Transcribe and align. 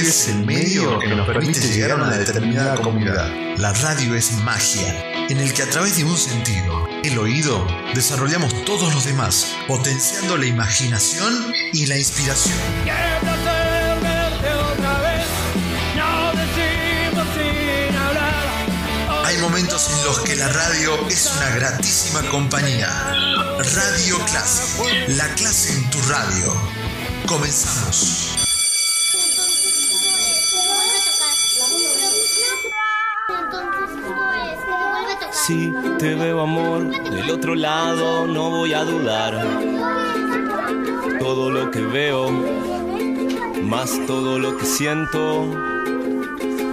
es 0.00 0.28
el 0.28 0.44
medio 0.44 0.98
que 0.98 1.08
nos 1.08 1.26
permite 1.26 1.60
llegar 1.68 1.92
a 1.92 1.94
una 1.96 2.10
determinada 2.10 2.76
comunidad. 2.76 3.30
La 3.56 3.72
radio 3.72 4.14
es 4.14 4.32
magia, 4.42 5.26
en 5.28 5.38
el 5.38 5.52
que 5.54 5.62
a 5.62 5.70
través 5.70 5.96
de 5.96 6.04
un 6.04 6.16
sentido, 6.16 6.86
el 7.02 7.18
oído, 7.18 7.66
desarrollamos 7.94 8.64
todos 8.64 8.92
los 8.94 9.04
demás, 9.04 9.56
potenciando 9.66 10.36
la 10.36 10.46
imaginación 10.46 11.52
y 11.72 11.86
la 11.86 11.96
inspiración. 11.96 12.54
Hay 19.24 19.38
momentos 19.38 19.90
en 19.90 20.04
los 20.04 20.20
que 20.20 20.36
la 20.36 20.48
radio 20.48 21.08
es 21.08 21.32
una 21.36 21.50
gratísima 21.56 22.20
compañía. 22.30 22.88
Radio 23.74 24.18
Clase, 24.26 24.82
la 25.08 25.26
clase 25.34 25.72
en 25.72 25.90
tu 25.90 26.00
radio. 26.02 26.54
Comenzamos. 27.26 28.35
Si 35.46 35.72
te 36.00 36.16
veo 36.16 36.40
amor 36.40 36.90
del 37.08 37.30
otro 37.30 37.54
lado, 37.54 38.26
no 38.26 38.50
voy 38.50 38.72
a 38.72 38.82
dudar. 38.82 39.46
Todo 41.20 41.52
lo 41.52 41.70
que 41.70 41.82
veo, 41.82 42.32
más 43.62 43.92
todo 44.08 44.40
lo 44.40 44.56
que 44.56 44.64
siento. 44.64 45.44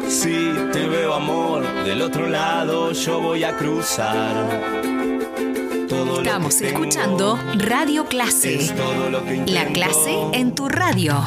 Si 0.08 0.52
te 0.72 0.88
veo 0.88 1.14
amor 1.14 1.84
del 1.84 2.02
otro 2.02 2.28
lado, 2.28 2.94
yo 2.94 3.22
voy 3.22 3.44
a 3.44 3.56
cruzar. 3.58 4.34
Todo 5.88 6.24
Estamos 6.24 6.60
escuchando 6.60 7.38
Radio 7.54 8.06
Clase. 8.06 8.74
La 9.46 9.68
clase 9.68 10.18
en 10.34 10.56
tu 10.56 10.68
radio. 10.68 11.24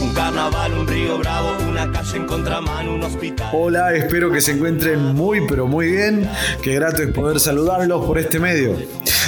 Un 0.00 0.14
carnaval, 0.14 0.72
un 0.72 0.86
río 0.86 1.18
bravo, 1.18 1.50
una 1.68 1.90
calle 1.92 2.16
en 2.16 2.26
contramano, 2.26 2.94
un 2.94 3.02
hospital. 3.02 3.50
Hola, 3.52 3.94
espero 3.94 4.30
que 4.30 4.40
se 4.40 4.52
encuentren 4.52 5.14
muy 5.14 5.46
pero 5.46 5.66
muy 5.66 5.90
bien. 5.90 6.28
Qué 6.62 6.74
grato 6.74 7.02
es 7.02 7.12
poder 7.12 7.38
saludarlos 7.38 8.06
por 8.06 8.18
este 8.18 8.38
medio. 8.38 8.76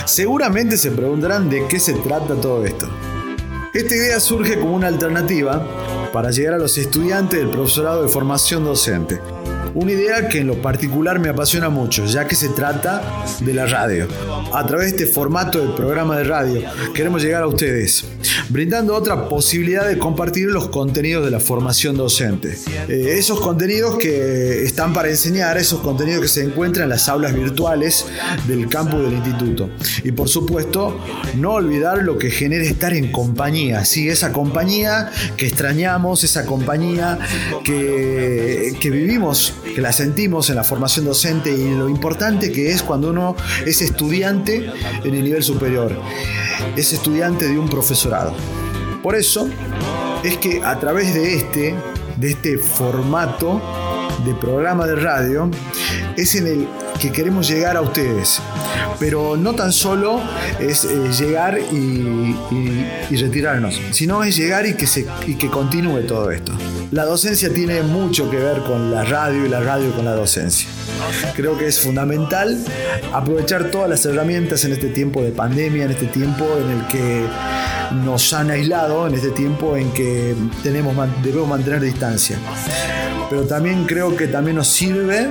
Seguramente 0.06 0.79
se 0.79 0.91
preguntarán 0.91 1.51
de 1.51 1.67
qué 1.69 1.79
se 1.79 1.92
trata 1.95 2.34
todo 2.37 2.64
esto. 2.64 2.89
Esta 3.75 3.95
idea 3.95 4.20
surge 4.20 4.59
como 4.59 4.75
una 4.75 4.89
alternativa 4.89 5.67
para 6.12 6.31
llegar 6.31 6.55
a 6.55 6.59
los 6.59 6.77
estudiantes 6.79 7.41
del 7.41 7.48
profesorado 7.48 8.03
de 8.03 8.09
formación 8.09 8.64
docente. 8.64 9.20
Una 9.75 9.92
idea 9.92 10.28
que 10.28 10.41
en 10.41 10.48
lo 10.48 10.61
particular 10.61 11.19
me 11.19 11.31
apasiona 11.31 11.70
mucho, 11.70 12.05
ya 12.05 12.27
que 12.27 12.37
se 12.37 12.51
trata 12.51 13.25
de 13.41 13.55
la 13.55 13.65
radio. 13.65 14.06
A 14.53 14.67
través 14.67 14.92
de 14.92 15.05
este 15.05 15.06
formato 15.06 15.61
del 15.61 15.73
programa 15.73 16.19
de 16.19 16.25
radio 16.25 16.62
queremos 16.95 17.23
llegar 17.23 17.42
a 17.42 17.47
ustedes, 17.47 18.05
brindando 18.51 18.95
otra 18.95 19.31
posibilidad 19.31 19.89
de 19.89 19.97
compartir 19.97 20.48
los 20.48 20.69
contenidos 20.69 21.25
de 21.25 21.31
la 21.31 21.41
formación 21.41 21.97
docente. 21.97 22.59
Eh, 22.89 23.14
esos 23.17 23.41
contenidos 23.41 23.97
que 23.97 24.62
están 24.62 24.92
para 24.92 25.09
enseñar, 25.09 25.56
esos 25.56 25.81
contenidos 25.81 26.20
que 26.20 26.29
se 26.29 26.45
encuentran 26.45 26.84
en 26.84 26.91
las 26.91 27.09
aulas 27.09 27.34
virtuales 27.34 28.05
del 28.47 28.69
campus 28.69 29.03
del 29.03 29.14
instituto. 29.14 29.70
Y 30.05 30.12
por 30.12 30.29
supuesto, 30.29 31.01
no 31.36 31.53
olvidar 31.53 32.03
lo 32.03 32.19
que 32.19 32.31
genera 32.31 32.64
estar 32.64 32.92
en 32.92 33.11
compañía, 33.11 33.86
¿sí? 33.86 34.09
esa 34.11 34.33
compañía 34.33 35.11
que 35.39 35.47
extrañamos, 35.47 36.25
esa 36.25 36.45
compañía 36.45 37.19
que, 37.64 38.77
que 38.79 38.91
vivimos, 38.91 39.55
que 39.63 39.81
la 39.81 39.93
sentimos 39.93 40.51
en 40.51 40.57
la 40.57 40.65
formación 40.65 41.05
docente 41.05 41.53
y 41.53 41.75
lo 41.75 41.89
importante 41.89 42.53
que 42.53 42.71
es 42.71 42.83
cuando 42.83 43.11
uno 43.11 43.37
es 43.65 43.81
estudiante 43.83 44.71
en 45.05 45.15
el 45.15 45.25
nivel 45.25 45.43
superior, 45.43 45.97
es 46.77 46.93
estudiante 46.93 47.49
de 47.49 47.59
un 47.59 47.69
profesorado. 47.69 48.35
Por 49.03 49.17
eso 49.17 49.49
es 50.23 50.36
que 50.39 50.63
a 50.63 50.79
través 50.79 51.14
de 51.14 51.35
este, 51.36 51.75
de 52.17 52.31
este 52.31 52.59
formato 52.59 53.61
de 54.24 54.34
programa 54.34 54.86
de 54.86 54.96
radio, 54.96 55.50
es 56.17 56.34
en 56.34 56.46
el 56.46 56.68
que 57.00 57.11
queremos 57.11 57.48
llegar 57.48 57.77
a 57.77 57.80
ustedes. 57.80 58.40
Pero 59.00 59.36
no 59.36 59.55
tan 59.55 59.73
solo 59.73 60.20
es 60.61 60.84
eh, 60.84 61.11
llegar 61.18 61.58
y, 61.73 61.74
y- 61.77 62.86
y 63.11 63.17
retirarnos, 63.17 63.80
sino 63.90 64.23
es 64.23 64.36
llegar 64.36 64.67
y 64.67 64.74
que, 64.74 64.86
se, 64.86 65.06
y 65.27 65.34
que 65.34 65.48
continúe 65.50 66.02
todo 66.06 66.30
esto. 66.30 66.52
La 66.92 67.05
docencia 67.05 67.52
tiene 67.52 67.83
mucho 67.83 68.30
que 68.30 68.36
ver 68.36 68.62
con 68.62 68.92
la 68.92 69.02
radio 69.05 69.45
y 69.45 69.48
la 69.48 69.61
radio 69.61 69.90
con 69.92 70.05
la 70.05 70.12
docencia. 70.14 70.68
Creo 71.34 71.58
que 71.58 71.67
es 71.67 71.80
fundamental 71.80 72.62
aprovechar 73.12 73.70
todas 73.70 73.89
las 73.89 74.05
herramientas 74.06 74.64
en 74.64 74.73
este 74.73 74.89
tiempo 74.89 75.23
de 75.23 75.30
pandemia, 75.33 75.84
en 75.86 75.90
este 75.90 76.06
tiempo 76.06 76.46
en 76.62 76.70
el 76.79 76.86
que 76.86 77.24
nos 78.05 78.33
han 78.34 78.50
aislado, 78.50 79.06
en 79.08 79.14
este 79.14 79.30
tiempo 79.30 79.77
en 79.77 79.90
que 79.92 80.34
tenemos, 80.62 80.94
debemos 81.23 81.48
mantener 81.48 81.80
distancia. 81.80 82.36
Pero 83.33 83.45
también 83.45 83.87
creo 83.87 84.15
que 84.15 84.27
también 84.27 84.59
nos 84.59 84.69
sirve 84.69 85.31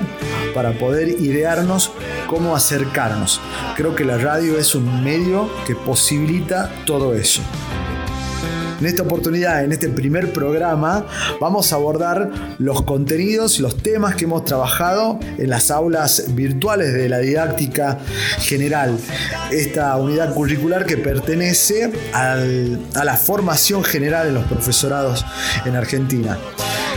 para 0.55 0.71
poder 0.71 1.07
idearnos 1.07 1.91
cómo 2.25 2.55
acercarnos. 2.55 3.39
Creo 3.77 3.95
que 3.95 4.03
la 4.03 4.17
radio 4.17 4.57
es 4.57 4.73
un 4.73 5.03
medio 5.03 5.47
que 5.67 5.75
posibilita 5.75 6.71
todo 6.87 7.13
eso. 7.13 7.43
En 8.79 8.87
esta 8.87 9.03
oportunidad, 9.03 9.63
en 9.63 9.71
este 9.71 9.87
primer 9.87 10.33
programa, 10.33 11.05
vamos 11.39 11.71
a 11.71 11.75
abordar 11.75 12.31
los 12.57 12.81
contenidos 12.81 13.59
y 13.59 13.61
los 13.61 13.77
temas 13.77 14.15
que 14.15 14.25
hemos 14.25 14.45
trabajado 14.45 15.19
en 15.37 15.51
las 15.51 15.69
aulas 15.69 16.33
virtuales 16.33 16.93
de 16.93 17.07
la 17.07 17.19
didáctica 17.19 17.99
general. 18.39 18.97
Esta 19.51 19.95
unidad 19.97 20.33
curricular 20.33 20.87
que 20.87 20.97
pertenece 20.97 21.91
a 22.13 23.03
la 23.03 23.15
formación 23.15 23.83
general 23.83 24.29
en 24.29 24.33
los 24.33 24.45
profesorados 24.45 25.23
en 25.65 25.75
Argentina. 25.75 26.39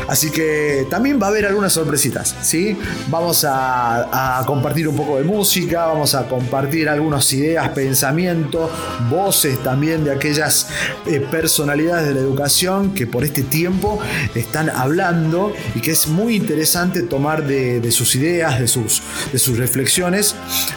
Así 0.09 0.31
que 0.31 0.87
también 0.91 1.20
va 1.20 1.26
a 1.26 1.31
haber 1.31 1.47
algunas 1.47 1.72
sorpresitas, 1.72 2.34
¿sí? 2.42 2.76
Vamos 3.09 3.44
a, 3.48 4.42
compartir 4.47 4.88
un 4.88 4.97
poco 4.97 5.16
de 5.16 5.25
música, 5.25 5.87
vamos 5.87 6.15
a 6.15 6.28
compartir 6.28 6.88
algunas 6.88 7.32
ideas, 7.32 7.69
pensamientos, 7.70 8.70
voces 9.09 9.62
también 9.62 10.04
de 10.04 10.12
aquellas 10.12 10.69
eh, 11.06 11.20
personalidades 11.20 12.09
de 12.09 12.14
la 12.14 12.20
educación 12.20 12.94
que 12.94 13.06
por 13.06 13.25
este 13.25 13.43
tiempo 13.43 13.98
están 14.34 14.70
hablando 14.70 15.53
y 15.75 15.81
que 15.81 15.93
es 15.93 16.09
muy 16.09 16.37
interesante 16.37 17.03
tomar 17.03 17.47
de, 17.47 17.81
de 17.81 17.93
sus 17.93 18.14
ideas, 18.16 18.59
de 18.59 18.69
sus, 18.69 19.03
de 19.32 19.38
sus 19.38 19.59
reflexiones 19.59 20.34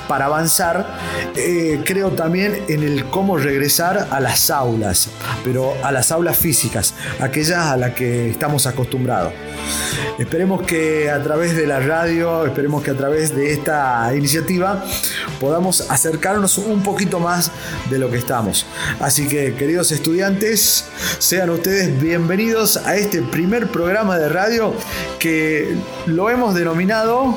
para 0.07 0.25
avanzar. 0.25 0.97
Eh, 1.35 1.81
creo 1.85 2.11
también 2.11 2.63
en 2.67 2.83
el 2.83 3.05
cómo 3.05 3.37
regresar 3.37 4.07
a 4.11 4.19
las 4.19 4.49
aulas, 4.49 5.09
pero 5.43 5.73
a 5.83 5.91
las 5.91 6.11
aulas 6.11 6.37
físicas, 6.37 6.93
aquellas 7.19 7.67
a 7.67 7.77
las 7.77 7.93
que 7.93 8.29
estamos 8.29 8.65
acostumbrados. 8.65 9.16
Esperemos 10.17 10.63
que 10.63 11.09
a 11.11 11.21
través 11.21 11.55
de 11.55 11.67
la 11.67 11.79
radio, 11.79 12.45
esperemos 12.45 12.83
que 12.83 12.91
a 12.91 12.95
través 12.95 13.35
de 13.35 13.53
esta 13.53 14.11
iniciativa 14.15 14.83
podamos 15.39 15.89
acercarnos 15.91 16.57
un 16.57 16.81
poquito 16.81 17.19
más 17.19 17.51
de 17.89 17.99
lo 17.99 18.09
que 18.09 18.17
estamos. 18.17 18.65
Así 18.99 19.27
que, 19.27 19.53
queridos 19.53 19.91
estudiantes, 19.91 20.85
sean 21.19 21.49
ustedes 21.51 22.01
bienvenidos 22.01 22.77
a 22.77 22.95
este 22.95 23.21
primer 23.21 23.67
programa 23.67 24.17
de 24.17 24.29
radio 24.29 24.73
que 25.19 25.75
lo 26.07 26.29
hemos 26.29 26.55
denominado, 26.55 27.35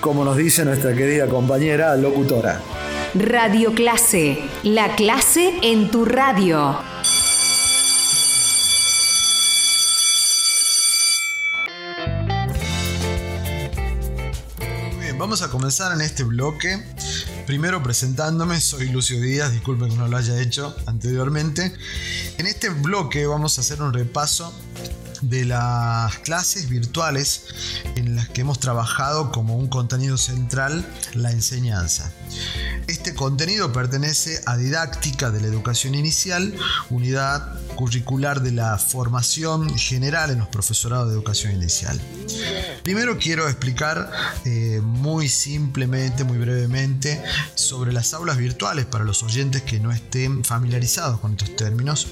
como 0.00 0.24
nos 0.24 0.36
dice 0.36 0.64
nuestra 0.64 0.94
querida 0.94 1.28
compañera 1.28 1.96
locutora. 1.96 2.60
Radio 3.14 3.72
Clase. 3.72 4.42
La 4.62 4.94
clase 4.96 5.54
en 5.62 5.90
tu 5.90 6.04
radio. 6.04 6.95
Vamos 15.36 15.50
a 15.50 15.52
comenzar 15.52 15.92
en 15.92 16.00
este 16.00 16.24
bloque. 16.24 16.82
Primero 17.46 17.82
presentándome, 17.82 18.58
soy 18.58 18.88
Lucio 18.88 19.20
Díaz, 19.20 19.52
disculpen 19.52 19.90
que 19.90 19.96
no 19.96 20.08
lo 20.08 20.16
haya 20.16 20.40
hecho 20.40 20.74
anteriormente. 20.86 21.74
En 22.38 22.46
este 22.46 22.70
bloque 22.70 23.26
vamos 23.26 23.58
a 23.58 23.60
hacer 23.60 23.82
un 23.82 23.92
repaso 23.92 24.50
de 25.20 25.44
las 25.44 26.16
clases 26.20 26.70
virtuales 26.70 27.48
en 27.96 28.16
las 28.16 28.30
que 28.30 28.40
hemos 28.40 28.60
trabajado 28.60 29.30
como 29.30 29.58
un 29.58 29.68
contenido 29.68 30.16
central 30.16 30.86
la 31.12 31.32
enseñanza. 31.32 32.10
Este 32.86 33.14
contenido 33.14 33.74
pertenece 33.74 34.40
a 34.46 34.56
Didáctica 34.56 35.30
de 35.30 35.42
la 35.42 35.48
Educación 35.48 35.94
Inicial, 35.94 36.54
unidad 36.88 37.60
curricular 37.74 38.40
de 38.40 38.52
la 38.52 38.78
formación 38.78 39.76
general 39.76 40.30
en 40.30 40.38
los 40.38 40.48
profesorados 40.48 41.08
de 41.08 41.14
educación 41.14 41.52
inicial. 41.52 42.00
Primero 42.86 43.18
quiero 43.18 43.48
explicar 43.48 44.12
eh, 44.44 44.80
muy 44.80 45.28
simplemente, 45.28 46.22
muy 46.22 46.38
brevemente, 46.38 47.20
sobre 47.56 47.92
las 47.92 48.14
aulas 48.14 48.36
virtuales 48.36 48.86
para 48.86 49.02
los 49.02 49.24
oyentes 49.24 49.62
que 49.62 49.80
no 49.80 49.90
estén 49.90 50.44
familiarizados 50.44 51.18
con 51.18 51.32
estos 51.32 51.56
términos. 51.56 52.06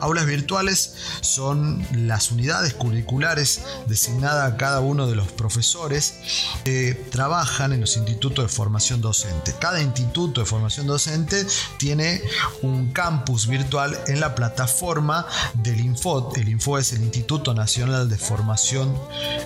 Aulas 0.00 0.26
virtuales 0.26 0.96
son 1.22 1.82
las 1.92 2.30
unidades 2.30 2.74
curriculares 2.74 3.62
designadas 3.86 4.52
a 4.52 4.56
cada 4.58 4.80
uno 4.80 5.06
de 5.06 5.16
los 5.16 5.32
profesores 5.32 6.18
que 6.62 6.92
trabajan 7.10 7.72
en 7.72 7.80
los 7.80 7.96
institutos 7.96 8.44
de 8.44 8.54
formación 8.54 9.00
docente. 9.00 9.54
Cada 9.58 9.80
instituto 9.80 10.42
de 10.42 10.46
formación 10.46 10.86
docente 10.86 11.46
tiene 11.78 12.20
un 12.60 12.92
campus 12.92 13.46
virtual 13.46 13.98
en 14.08 14.20
la 14.20 14.34
plataforma 14.34 15.26
del 15.54 15.80
Info. 15.80 16.30
El 16.36 16.50
Info 16.50 16.76
es 16.76 16.92
el 16.92 17.00
Instituto 17.00 17.54
Nacional 17.54 18.10
de 18.10 18.18
Formación 18.18 18.94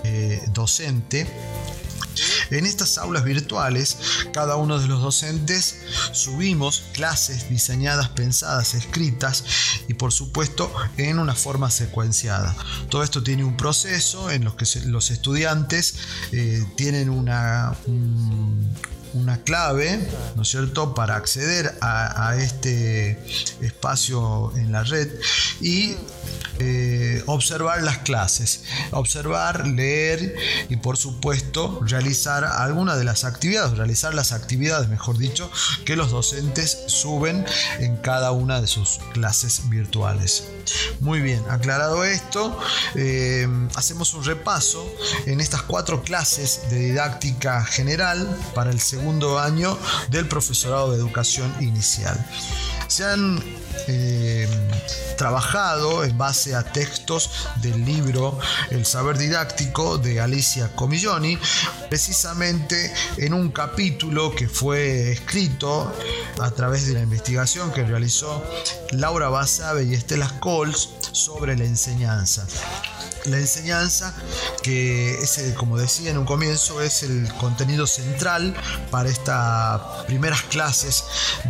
eh, 0.03 0.43
Docente 0.53 0.72
en 0.81 2.67
estas 2.67 2.99
aulas 2.99 3.25
virtuales, 3.25 3.97
cada 4.33 4.57
uno 4.57 4.79
de 4.79 4.89
los 4.89 5.01
docentes 5.01 5.81
subimos 6.13 6.85
clases 6.93 7.49
diseñadas, 7.49 8.11
pensadas, 8.11 8.75
escritas 8.75 9.45
y 9.89 9.95
por 9.95 10.13
supuesto 10.13 10.73
en 10.97 11.19
una 11.19 11.35
forma 11.35 11.71
secuenciada. 11.71 12.55
Todo 12.89 13.03
esto 13.03 13.23
tiene 13.23 13.45
un 13.45 13.57
proceso 13.57 14.31
en 14.31 14.45
los 14.45 14.55
que 14.55 14.67
los 14.87 15.11
estudiantes 15.11 15.95
eh, 16.33 16.65
tienen 16.77 17.11
una, 17.11 17.75
una 19.15 19.43
clave, 19.43 20.01
¿no 20.37 20.43
es 20.43 20.49
cierto?, 20.49 20.95
para 20.95 21.17
acceder 21.17 21.75
a, 21.81 22.37
este 22.39 23.23
espacio 23.61 24.53
en 24.57 24.73
la 24.73 24.85
red 24.85 25.09
y 25.61 25.95
eh, 26.59 27.23
observar 27.27 27.83
las 27.83 27.99
clases, 27.99 28.65
observar, 28.93 29.67
leer 29.67 30.35
y 30.69 30.77
por 30.77 30.97
supuesto 30.97 31.81
realizar 31.85 32.45
algunas 32.45 32.97
de 32.99 33.05
las 33.05 33.25
actividades, 33.25 33.77
realizar 33.77 34.15
las 34.15 34.33
actividades, 34.33 34.89
mejor 34.89 35.19
dicho, 35.19 35.51
que 35.85 35.97
los 35.97 36.11
docentes 36.11 36.79
suben 36.87 37.45
en 37.81 37.97
cada 37.97 38.33
una 38.33 38.61
de 38.61 38.67
sus 38.67 39.01
clases 39.13 39.69
virtuales. 39.69 40.45
Muy 41.01 41.21
bien, 41.21 41.43
aclarado 41.51 42.05
esto, 42.05 42.57
eh, 42.95 43.49
hacemos 43.75 44.15
un 44.15 44.25
repaso 44.25 44.89
en 45.27 45.41
estas 45.41 45.63
cuatro 45.63 46.03
clases 46.03 46.63
de 46.71 46.79
didáctica 46.79 47.65
general 47.65 48.29
para 48.55 48.71
el 48.71 48.81
segundo 48.81 49.02
año 49.39 49.79
del 50.09 50.27
profesorado 50.27 50.93
de 50.93 50.99
educación 50.99 51.53
inicial. 51.61 52.17
Se 52.89 53.05
han 53.05 53.43
eh, 53.89 54.49
trabajado 55.17 56.05
en 56.05 56.17
base 56.17 56.55
a 56.55 56.63
textos 56.63 57.31
del 57.57 57.85
libro 57.85 58.39
El 58.71 58.85
saber 58.85 59.19
didáctico 59.19 59.99
de 59.99 60.21
Alicia 60.21 60.75
Comilloni, 60.75 61.39
precisamente 61.89 62.93
en 63.19 63.35
un 63.35 63.51
capítulo 63.51 64.35
que 64.35 64.49
fue 64.49 65.13
escrito 65.13 65.93
a 66.41 66.51
través 66.51 66.87
de 66.87 66.95
la 66.95 67.01
investigación 67.01 67.73
que 67.73 67.85
realizó 67.85 68.45
Laura 68.93 69.29
Basabe 69.29 69.85
y 69.85 69.95
Estela 69.95 70.29
Coles 70.41 70.89
sobre 71.13 71.57
la 71.57 71.65
enseñanza. 71.65 72.47
La 73.27 73.39
enseñanza, 73.39 74.13
que 74.65 75.15
es, 75.15 75.39
como 75.57 75.79
decía 75.79 76.11
en 76.11 76.19
un 76.19 76.25
comienzo, 76.25 76.83
es 76.83 77.05
el 77.05 77.33
contenido 77.35 77.87
central 77.87 78.53
para 78.91 79.09
estas 79.09 80.05
primeras 80.07 80.43
clases 80.43 81.05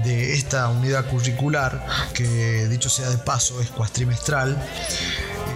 de 0.04 0.34
esta 0.34 0.68
unidad 0.68 1.08
curricular, 1.08 1.86
que 2.12 2.68
dicho 2.68 2.90
sea 2.90 3.08
de 3.08 3.16
paso 3.16 3.31
es 3.36 3.70
cuastrimestral. 3.70 4.62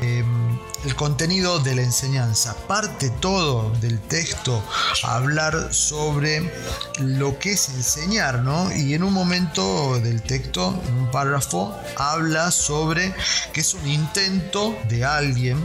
Em, 0.01 0.59
el 0.85 0.95
contenido 0.95 1.59
de 1.59 1.75
la 1.75 1.83
enseñanza. 1.83 2.55
Parte 2.69 3.11
todo 3.11 3.71
del 3.81 4.01
texto 4.01 4.63
a 5.03 5.17
hablar 5.17 5.75
sobre 5.75 6.53
lo 7.01 7.39
que 7.39 7.53
es 7.53 7.69
enseñar, 7.71 8.41
¿no? 8.41 8.75
Y 8.75 8.95
en 8.95 9.03
un 9.03 9.13
momento 9.13 9.99
del 10.01 10.23
texto, 10.23 10.81
en 10.89 10.95
un 10.95 11.11
párrafo, 11.11 11.75
habla 11.97 12.51
sobre 12.51 13.15
que 13.53 13.61
es 13.61 13.75
un 13.75 13.87
intento 13.89 14.77
de 14.89 15.05
alguien 15.05 15.59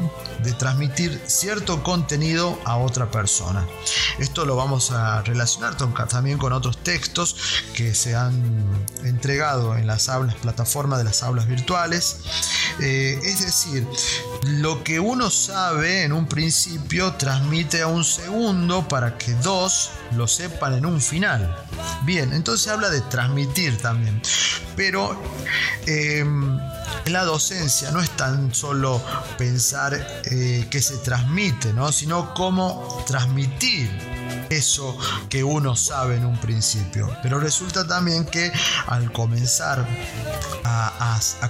de 0.43 0.53
transmitir 0.53 1.21
cierto 1.27 1.83
contenido 1.83 2.59
a 2.65 2.77
otra 2.77 3.09
persona. 3.11 3.65
Esto 4.19 4.45
lo 4.45 4.55
vamos 4.55 4.91
a 4.91 5.21
relacionar 5.21 5.75
también 5.77 6.37
con 6.37 6.53
otros 6.53 6.77
textos 6.83 7.35
que 7.73 7.93
se 7.93 8.15
han 8.15 8.33
entregado 9.03 9.77
en 9.77 9.87
las 9.87 10.09
aulas, 10.09 10.35
plataformas 10.35 10.99
de 10.99 11.05
las 11.05 11.23
aulas 11.23 11.47
virtuales. 11.47 12.17
Eh, 12.79 13.19
es 13.23 13.45
decir, 13.45 13.85
lo 14.43 14.83
que 14.83 14.99
uno 14.99 15.29
sabe 15.29 16.03
en 16.03 16.13
un 16.13 16.27
principio 16.27 17.13
transmite 17.13 17.81
a 17.81 17.87
un 17.87 18.03
segundo 18.03 18.87
para 18.87 19.17
que 19.17 19.33
dos 19.35 19.91
lo 20.15 20.27
sepan 20.27 20.73
en 20.73 20.85
un 20.85 21.01
final. 21.01 21.55
Bien, 22.03 22.33
entonces 22.33 22.67
habla 22.67 22.89
de 22.89 23.01
transmitir 23.01 23.77
también. 23.77 24.21
Pero 24.75 25.19
la 27.05 27.23
docencia 27.23 27.91
no 27.91 28.01
es 28.01 28.09
tan 28.11 28.53
solo 28.53 29.01
pensar 29.37 29.93
eh, 30.25 30.67
que 30.69 30.81
se 30.81 30.97
transmite, 30.97 31.73
¿no? 31.73 31.91
sino 31.91 32.33
cómo 32.33 33.03
transmitir 33.07 33.89
eso 34.49 34.97
que 35.29 35.43
uno 35.43 35.75
sabe 35.75 36.17
en 36.17 36.25
un 36.25 36.37
principio. 36.37 37.09
Pero 37.23 37.39
resulta 37.39 37.87
también 37.87 38.25
que 38.25 38.51
al 38.87 39.11
comenzar 39.11 39.87
a, 40.63 40.90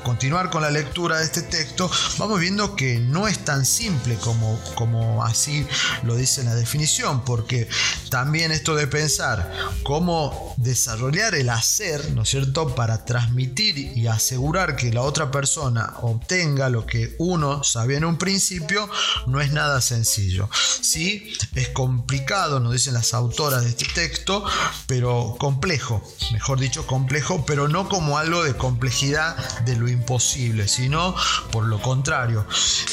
continuar 0.04 0.50
con 0.50 0.62
la 0.62 0.70
lectura 0.70 1.18
de 1.18 1.26
este 1.26 1.42
texto, 1.42 1.90
vamos 2.18 2.40
viendo 2.40 2.76
que 2.76 3.00
no 3.00 3.28
es 3.28 3.46
tan 3.46 3.66
simple 3.66 4.16
como, 4.16 4.60
como 4.76 5.24
así 5.24 5.66
lo 6.04 6.16
dice 6.16 6.44
la 6.44 6.56
definición, 6.56 7.24
porque 7.24 7.68
también 8.10 8.52
esto 8.52 8.76
de 8.76 8.88
pensar 8.88 9.52
cómo 9.84 10.54
desarrollar 10.58 11.36
el 11.36 11.50
hacer, 11.50 12.12
¿no 12.12 12.24
es 12.24 12.30
cierto?, 12.30 12.76
para 12.76 13.06
transmitir 13.06 13.78
y 13.78 14.08
asegurar 14.08 14.76
que 14.76 14.92
la 14.92 15.02
otra 15.02 15.32
persona 15.32 15.94
obtenga 16.02 16.70
lo 16.70 16.86
que 16.86 17.16
uno 17.20 17.64
sabía 17.64 17.98
en 17.98 18.06
un 18.06 18.18
principio, 18.18 18.90
no 19.28 19.42
es 19.42 19.52
nada 19.52 19.82
sencillo. 19.82 20.50
Sí, 20.82 21.34
es 21.56 21.70
complicado, 21.70 22.60
nos 22.60 22.74
dicen 22.74 22.94
las 22.94 23.14
autoras 23.14 23.64
de 23.64 23.70
este 23.70 23.86
texto, 23.86 24.44
pero 24.88 25.36
complejo, 25.40 26.04
mejor 26.34 26.60
dicho, 26.60 26.86
complejo, 26.88 27.46
pero 27.46 27.68
no 27.68 27.88
como 27.88 28.18
algo 28.18 28.44
de 28.44 28.56
complejidad 28.56 29.41
de 29.66 29.76
lo 29.76 29.88
imposible, 29.88 30.68
sino 30.68 31.16
por 31.52 31.66
lo 31.66 31.82
contrario. 31.82 32.46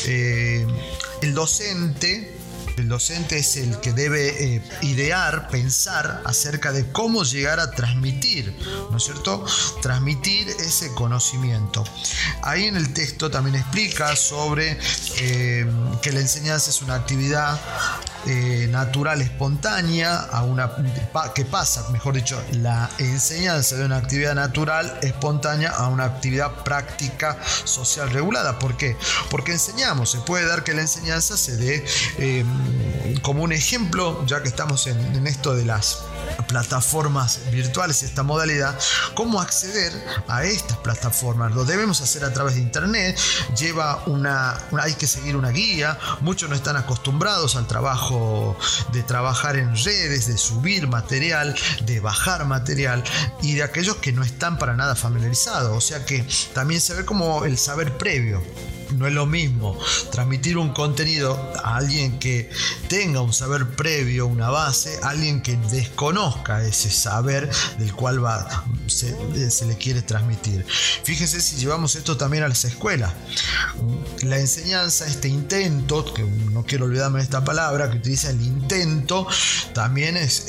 Eh, 0.07 0.67
el 1.23 1.35
docente 1.35 2.39
el 2.79 2.89
docente 2.89 3.39
es 3.39 3.57
el 3.57 3.81
que 3.81 3.93
debe 3.93 4.55
eh, 4.55 4.63
idear, 4.83 5.49
pensar 5.49 6.23
acerca 6.25 6.71
de 6.71 6.91
cómo 6.93 7.25
llegar 7.25 7.59
a 7.59 7.73
transmitir, 7.73 8.57
¿no 8.91 8.99
es 8.99 9.05
cierto? 9.05 9.45
Transmitir 9.83 10.49
ese 10.61 10.95
conocimiento. 10.95 11.85
Ahí 12.43 12.67
en 12.67 12.77
el 12.77 12.93
texto 12.95 13.31
también 13.31 13.57
explica 13.57 14.15
sobre 14.15 14.79
eh, 15.19 15.67
que 16.03 16.13
la 16.13 16.21
enseñanza 16.21 16.71
es 16.71 16.81
una 16.81 16.95
actividad 16.95 17.61
eh, 18.27 18.67
natural, 18.71 19.21
espontánea, 19.21 20.17
a 20.17 20.43
una, 20.43 20.71
que 21.35 21.45
pasa, 21.45 21.89
mejor 21.91 22.15
dicho, 22.15 22.43
la 22.53 22.91
enseñanza 22.99 23.77
de 23.77 23.85
una 23.85 23.97
actividad 23.97 24.35
natural, 24.35 24.99
espontánea, 25.03 25.71
a 25.71 25.89
una 25.89 26.05
actividad 26.05 26.65
práctica, 26.65 27.39
social 27.65 28.11
regulada. 28.11 28.59
¿Por 28.59 28.77
qué? 28.77 28.97
Porque 29.31 29.53
enseñamos, 29.53 30.11
se 30.11 30.19
puede 30.19 30.47
dar 30.47 30.65
que 30.65 30.75
la 30.75 30.83
enseñanza 30.83 31.37
se 31.37 31.57
dé 31.57 31.85
como 33.23 33.43
un 33.43 33.53
ejemplo, 33.53 34.25
ya 34.27 34.43
que 34.43 34.49
estamos 34.49 34.87
en, 34.87 35.27
esto 35.27 35.55
de 35.55 35.65
las 35.65 35.99
plataformas 36.47 37.41
virtuales, 37.51 38.03
esta 38.03 38.23
modalidad, 38.23 38.79
cómo 39.15 39.41
acceder 39.41 39.93
a 40.29 40.45
estas 40.45 40.77
plataformas. 40.79 41.53
Lo 41.55 41.65
debemos 41.65 42.01
hacer 42.01 42.25
a 42.25 42.33
través 42.33 42.55
de 42.55 42.61
internet, 42.61 43.19
lleva 43.57 44.03
una, 44.07 44.59
hay 44.81 44.95
que 44.95 45.07
seguir 45.07 45.37
una 45.37 45.51
guía, 45.51 45.99
muchos 46.21 46.49
no 46.49 46.57
están 46.57 46.77
acostumbrados 46.77 47.57
al 47.57 47.67
trabajo 47.67 48.57
de 48.93 49.03
trabajar 49.03 49.57
en 49.57 49.77
redes, 49.77 50.27
de 50.27 50.39
subir 50.39 50.89
material, 50.89 51.55
de 51.85 52.01
bajar 52.01 52.45
material 52.47 53.03
y 53.43 53.55
de 53.55 53.63
aquellos 53.63 53.97
que 53.97 54.13
no 54.13 54.23
están 54.23 54.59
para 54.59 54.75
nada 54.75 54.95
familiarizados, 54.95 55.77
o 55.77 55.81
sea 55.81 56.05
que 56.05 56.27
también 56.55 56.81
se 56.81 56.95
ve 56.95 57.05
como 57.05 57.45
el 57.45 57.59
saber 57.59 57.97
previo 57.97 58.43
no 58.97 59.07
es 59.07 59.13
lo 59.13 59.27
mismo 59.27 59.79
transmitir 60.11 60.59
un 60.59 60.73
contenido 60.73 61.53
a 61.63 61.77
alguien 61.77 62.19
que 62.19 62.51
tenga 62.89 63.21
un 63.21 63.33
saber 63.33 63.69
previo, 63.71 64.27
una 64.27 64.51
base, 64.51 64.99
a 65.03 65.11
alguien 65.11 65.43
que 65.43 65.57
desconozca 65.71 66.65
ese 66.65 66.91
saber 66.91 67.51
del 67.79 67.93
cual 67.95 68.25
va, 68.25 68.65
se, 68.87 69.17
le 69.67 69.77
quiere 69.77 70.03
transmitir. 70.03 70.65
Fíjense 71.05 71.41
si 71.41 71.57
llevamos 71.57 71.95
esto 71.97 72.17
también 72.17 72.45
a 72.45 72.49
las 72.49 72.65
escuelas. 72.65 73.13
La 74.23 74.39
enseñanza, 74.39 75.07
este 75.07 75.29
intento, 75.29 76.13
que 76.13 76.23
no 76.23 76.65
quiero 76.65 76.87
olvidarme 76.87 77.19
de 77.19 77.25
esta 77.25 77.45
palabra, 77.45 77.91
que 77.91 77.99
utiliza 77.99 78.31
el 78.31 78.41
intento, 78.43 79.27
también 79.75 80.17
es 80.17 80.49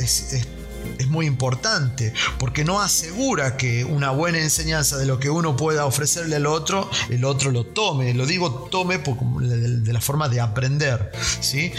muy 1.09 1.25
importante 1.25 2.13
porque 2.37 2.63
no 2.63 2.81
asegura 2.81 3.57
que 3.57 3.83
una 3.83 4.11
buena 4.11 4.39
enseñanza 4.39 4.97
de 4.97 5.05
lo 5.05 5.19
que 5.19 5.29
uno 5.29 5.55
pueda 5.55 5.85
ofrecerle 5.85 6.35
al 6.35 6.45
otro, 6.45 6.89
el 7.09 7.25
otro 7.25 7.51
lo 7.51 7.65
tome. 7.65 8.13
Lo 8.13 8.25
digo 8.25 8.67
tome 8.71 8.99
de 8.99 9.93
la 9.93 10.01
forma 10.01 10.29
de 10.29 10.39
aprender. 10.39 11.11
¿sí? 11.41 11.71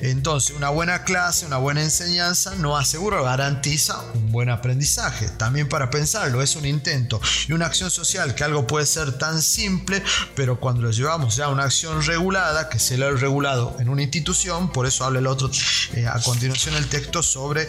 Entonces, 0.00 0.56
una 0.56 0.70
buena 0.70 1.04
clase, 1.04 1.46
una 1.46 1.58
buena 1.58 1.82
enseñanza 1.82 2.54
no 2.56 2.76
asegura 2.76 3.22
garantiza 3.22 4.00
un 4.14 4.32
buen 4.32 4.48
aprendizaje. 4.48 5.28
También 5.28 5.68
para 5.68 5.90
pensarlo, 5.90 6.42
es 6.42 6.56
un 6.56 6.66
intento 6.66 7.20
y 7.48 7.52
una 7.52 7.66
acción 7.66 7.90
social 7.90 8.34
que 8.34 8.44
algo 8.44 8.66
puede 8.66 8.86
ser 8.86 9.18
tan 9.18 9.40
simple, 9.42 10.02
pero 10.34 10.58
cuando 10.58 10.82
lo 10.82 10.90
llevamos 10.90 11.36
ya 11.36 11.46
a 11.46 11.48
una 11.48 11.64
acción 11.64 12.02
regulada, 12.04 12.68
que 12.68 12.78
se 12.78 12.96
lo 12.96 13.06
ha 13.06 13.10
regulado 13.10 13.76
en 13.78 13.88
una 13.88 14.02
institución, 14.02 14.72
por 14.72 14.86
eso 14.86 15.04
habla 15.04 15.20
el 15.20 15.26
otro 15.26 15.50
eh, 15.94 16.06
a 16.06 16.20
continuación 16.20 16.74
el 16.74 16.88
texto 16.88 17.22
sobre 17.22 17.68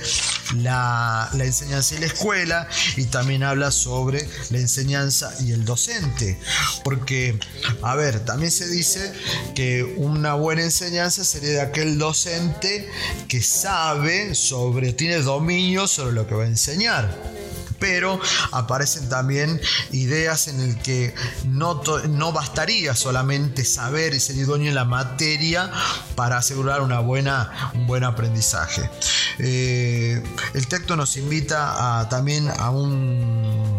la, 0.58 0.73
la 0.74 1.44
enseñanza 1.46 1.96
y 1.96 2.00
la 2.00 2.06
escuela 2.08 2.68
y 2.98 3.06
también 3.06 3.44
habla 3.44 3.72
sobre 3.72 4.28
la 4.50 4.60
enseñanza 4.60 5.34
y 5.42 5.52
el 5.52 5.66
docente. 5.66 6.38
Porque, 6.84 7.40
a 7.82 7.96
ver, 7.96 8.20
también 8.22 8.52
se 8.52 8.68
dice 8.68 9.14
que 9.56 9.84
una 9.84 10.34
buena 10.34 10.64
enseñanza 10.64 11.24
sería 11.24 11.52
de 11.52 11.62
aquel 11.62 11.98
docente 11.98 12.90
que 13.28 13.42
sabe 13.42 14.36
sobre, 14.36 14.94
tiene 14.94 15.18
dominio 15.18 15.88
sobre 15.88 16.14
lo 16.14 16.28
que 16.28 16.36
va 16.36 16.44
a 16.44 16.48
enseñar 16.48 17.43
pero 17.84 18.18
aparecen 18.54 19.10
también 19.10 19.60
ideas 19.92 20.48
en 20.48 20.62
el 20.62 20.78
que 20.78 21.14
no, 21.44 21.82
no 22.08 22.32
bastaría 22.32 22.96
solamente 22.96 23.66
saber 23.66 24.14
y 24.14 24.22
ser 24.22 24.38
idóneo 24.38 24.70
en 24.70 24.76
la 24.76 24.86
materia 24.86 25.70
para 26.16 26.38
asegurar 26.38 26.80
una 26.80 27.02
buena, 27.02 27.72
un 27.74 27.86
buen 27.86 28.06
aprendizaje. 28.06 28.90
Eh, 29.38 30.24
el 30.54 30.68
texto 30.70 30.96
nos 30.96 31.18
invita 31.18 32.00
a, 32.00 32.08
también 32.08 32.50
a 32.58 32.70
un 32.70 33.73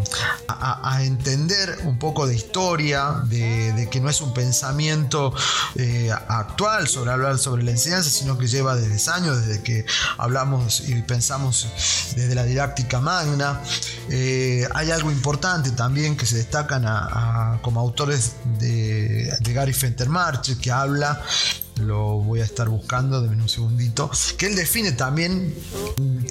a, 0.47 1.03
entender 1.03 1.77
un 1.83 1.99
poco 1.99 2.25
de 2.27 2.35
historia, 2.35 3.21
de, 3.25 3.87
que 3.91 3.99
no 3.99 4.09
es 4.09 4.21
un 4.21 4.33
pensamiento 4.33 5.33
eh, 5.75 6.11
actual 6.11 6.87
sobre 6.87 7.11
hablar 7.11 7.37
sobre 7.37 7.63
la 7.63 7.71
enseñanza, 7.71 8.09
sino 8.09 8.37
que 8.37 8.47
lleva 8.47 8.75
desde 8.75 9.11
años, 9.11 9.45
desde 9.45 9.61
que 9.61 9.85
hablamos 10.17 10.87
y 10.87 10.95
pensamos 11.01 11.67
desde 12.15 12.33
la 12.35 12.43
didáctica 12.43 12.99
magna. 12.99 13.61
Eh, 14.09 14.67
hay 14.73 14.91
algo 14.91 15.11
importante 15.11 15.71
también 15.71 16.17
que 16.17 16.25
se 16.25 16.37
destacan 16.37 16.85
como 17.61 17.79
autores 17.79 18.33
de, 18.59 19.35
de 19.39 19.53
Gary 19.53 19.73
Fentermarch, 19.73 20.59
que 20.59 20.71
habla 20.71 21.21
lo 21.77 22.19
voy 22.19 22.41
a 22.41 22.43
estar 22.43 22.69
buscando, 22.69 23.21
de 23.21 23.29
un 23.29 23.49
segundito, 23.49 24.09
que 24.37 24.47
él 24.47 24.55
define 24.55 24.93
también 24.93 25.53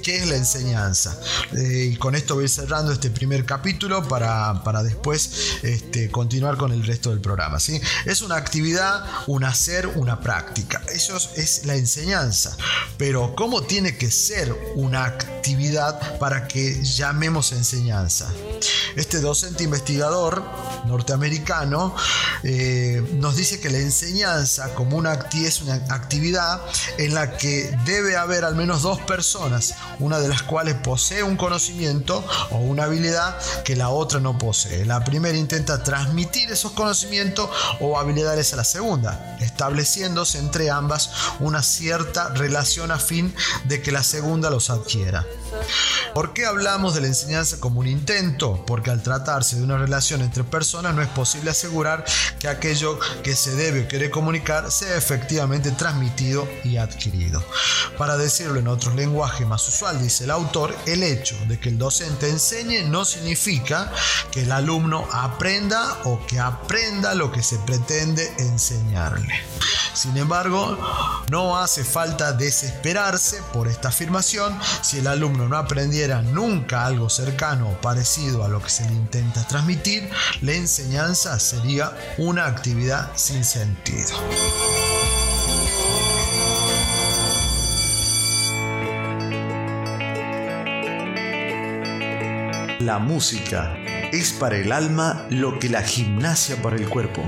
qué 0.01 0.17
es 0.17 0.27
la 0.27 0.35
enseñanza. 0.35 1.19
Eh, 1.55 1.91
y 1.93 1.95
con 1.97 2.15
esto 2.15 2.35
voy 2.35 2.47
cerrando 2.47 2.91
este 2.91 3.09
primer 3.09 3.45
capítulo 3.45 4.07
para, 4.07 4.63
para 4.63 4.83
después 4.83 5.59
este, 5.63 6.09
continuar 6.09 6.57
con 6.57 6.71
el 6.71 6.85
resto 6.85 7.09
del 7.11 7.19
programa. 7.19 7.59
¿sí? 7.59 7.79
Es 8.05 8.21
una 8.21 8.35
actividad, 8.35 9.05
un 9.27 9.43
hacer, 9.43 9.87
una 9.87 10.19
práctica. 10.19 10.81
Eso 10.93 11.17
es 11.35 11.65
la 11.65 11.75
enseñanza. 11.75 12.57
Pero 12.97 13.35
¿cómo 13.35 13.63
tiene 13.63 13.97
que 13.97 14.11
ser 14.11 14.55
una 14.75 15.05
actividad 15.05 15.34
para 16.19 16.47
que 16.47 16.81
llamemos 16.83 17.51
enseñanza? 17.51 18.27
Este 18.95 19.19
docente 19.19 19.63
investigador 19.63 20.43
norteamericano 20.85 21.95
eh, 22.43 23.03
nos 23.13 23.35
dice 23.35 23.59
que 23.59 23.69
la 23.69 23.77
enseñanza 23.77 24.73
como 24.73 24.97
una 24.97 25.13
es 25.33 25.61
una 25.61 25.75
actividad 25.89 26.61
en 26.97 27.13
la 27.13 27.37
que 27.37 27.75
debe 27.85 28.15
haber 28.15 28.45
al 28.45 28.55
menos 28.55 28.81
dos 28.81 28.99
personas, 29.01 29.75
una 29.99 30.19
de 30.19 30.29
las 30.29 30.41
cuales 30.41 30.75
posee 30.75 31.21
un 31.21 31.37
conocimiento 31.37 32.23
o 32.51 32.57
una 32.57 32.85
habilidad 32.85 33.37
que 33.63 33.75
la 33.75 33.89
otra 33.89 34.19
no 34.19 34.37
posee. 34.37 34.85
La 34.85 35.03
primera 35.03 35.37
intenta 35.37 35.83
transmitir 35.83 36.51
esos 36.51 36.71
conocimientos 36.71 37.49
o 37.79 37.99
habilidades 37.99 38.53
a 38.53 38.55
la 38.55 38.63
segunda, 38.63 39.37
estableciéndose 39.41 40.39
entre 40.39 40.69
ambas 40.69 41.11
una 41.39 41.61
cierta 41.61 42.29
relación 42.29 42.91
a 42.91 42.99
fin 42.99 43.35
de 43.65 43.81
que 43.81 43.91
la 43.91 44.03
segunda 44.03 44.49
los 44.49 44.69
adquiera. 44.69 45.25
¿Por 46.13 46.33
qué 46.33 46.45
hablamos 46.45 46.95
de 46.95 47.01
la 47.01 47.07
enseñanza 47.07 47.59
como 47.59 47.81
un 47.81 47.87
intento? 47.87 48.63
Porque 48.65 48.89
al 48.89 49.03
tratarse 49.03 49.57
de 49.57 49.63
una 49.63 49.77
relación 49.77 50.21
entre 50.21 50.43
personas 50.43 50.95
no 50.95 51.01
es 51.01 51.09
posible 51.09 51.51
asegurar 51.51 52.05
que 52.39 52.47
aquello 52.47 52.97
que 53.23 53.35
se 53.35 53.55
debe 53.55 53.81
o 53.83 53.87
quiere 53.87 54.09
comunicar 54.09 54.71
sea 54.71 54.95
efectivamente 54.95 55.71
transmitido 55.71 56.47
y 56.63 56.77
adquirido. 56.77 57.43
Para 57.97 58.17
decirlo 58.17 58.59
en 58.59 58.67
otro 58.67 58.93
lenguaje 58.93 59.45
más 59.45 59.67
usual, 59.67 60.01
dice 60.01 60.23
el 60.23 60.31
autor, 60.31 60.75
el 60.85 61.03
hecho 61.03 61.35
de 61.47 61.59
que 61.59 61.69
el 61.69 61.77
docente 61.77 62.29
enseñe 62.29 62.83
no 62.87 63.03
significa 63.03 63.91
que 64.31 64.43
el 64.43 64.51
alumno 64.51 65.07
aprenda 65.11 65.97
o 66.05 66.25
que 66.25 66.39
aprenda 66.39 67.13
lo 67.13 67.31
que 67.31 67.43
se 67.43 67.57
pretende 67.59 68.33
enseñarle. 68.39 69.33
Sin 69.93 70.17
embargo, 70.17 70.77
no 71.29 71.57
hace 71.57 71.83
falta 71.83 72.33
desesperarse 72.33 73.41
por 73.53 73.67
esta 73.67 73.89
afirmación 73.89 74.57
si 74.81 74.99
el 74.99 75.07
alumno 75.07 75.44
no 75.47 75.57
aprendiera 75.57 76.21
nunca 76.21 76.85
algo 76.85 77.09
cercano 77.09 77.69
o 77.69 77.81
parecido 77.81 78.43
a 78.43 78.47
lo 78.47 78.61
que 78.61 78.69
se 78.69 78.87
le 78.87 78.93
intenta 78.93 79.47
transmitir, 79.47 80.09
la 80.41 80.53
enseñanza 80.53 81.39
sería 81.39 81.91
una 82.17 82.45
actividad 82.45 83.11
sin 83.15 83.43
sentido. 83.43 84.17
La 92.79 92.99
música 92.99 93.75
es 94.11 94.33
para 94.33 94.57
el 94.57 94.71
alma 94.71 95.25
lo 95.29 95.59
que 95.59 95.69
la 95.69 95.81
gimnasia 95.81 96.61
para 96.61 96.75
el 96.75 96.87
cuerpo. 96.87 97.23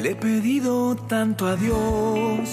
Le 0.00 0.12
he 0.12 0.16
pedido 0.16 0.96
tanto 0.96 1.46
a 1.46 1.56
Dios 1.56 2.48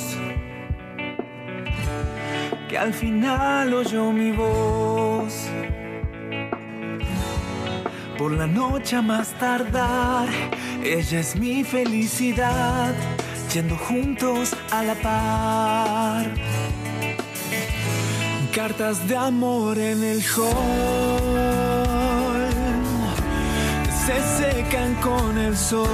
al 2.81 2.93
final 2.95 3.73
oyó 3.75 4.11
mi 4.11 4.31
voz. 4.31 5.33
Por 8.17 8.31
la 8.31 8.47
noche 8.47 8.95
a 8.95 9.03
más 9.03 9.29
tardar, 9.39 10.27
ella 10.83 11.19
es 11.19 11.35
mi 11.35 11.63
felicidad, 11.63 12.95
yendo 13.53 13.75
juntos 13.77 14.55
a 14.71 14.81
la 14.81 14.95
par. 14.95 16.25
Cartas 18.51 19.07
de 19.07 19.15
amor 19.15 19.77
en 19.77 20.03
el 20.03 20.23
hall 20.35 21.21
se 24.05 24.17
secan 24.39 24.95
con 24.95 25.37
el 25.37 25.55
sol. 25.55 25.91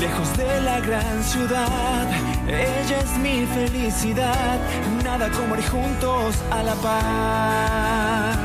Lejos 0.00 0.36
de 0.36 0.60
la 0.62 0.80
gran 0.80 1.22
ciudad, 1.22 2.08
ella 2.50 2.98
es 2.98 3.16
mi 3.18 3.46
felicidad, 3.46 4.58
nada 5.04 5.30
como 5.30 5.54
ir 5.56 5.68
juntos 5.68 6.34
a 6.50 6.62
la 6.62 6.74
par. 6.74 8.36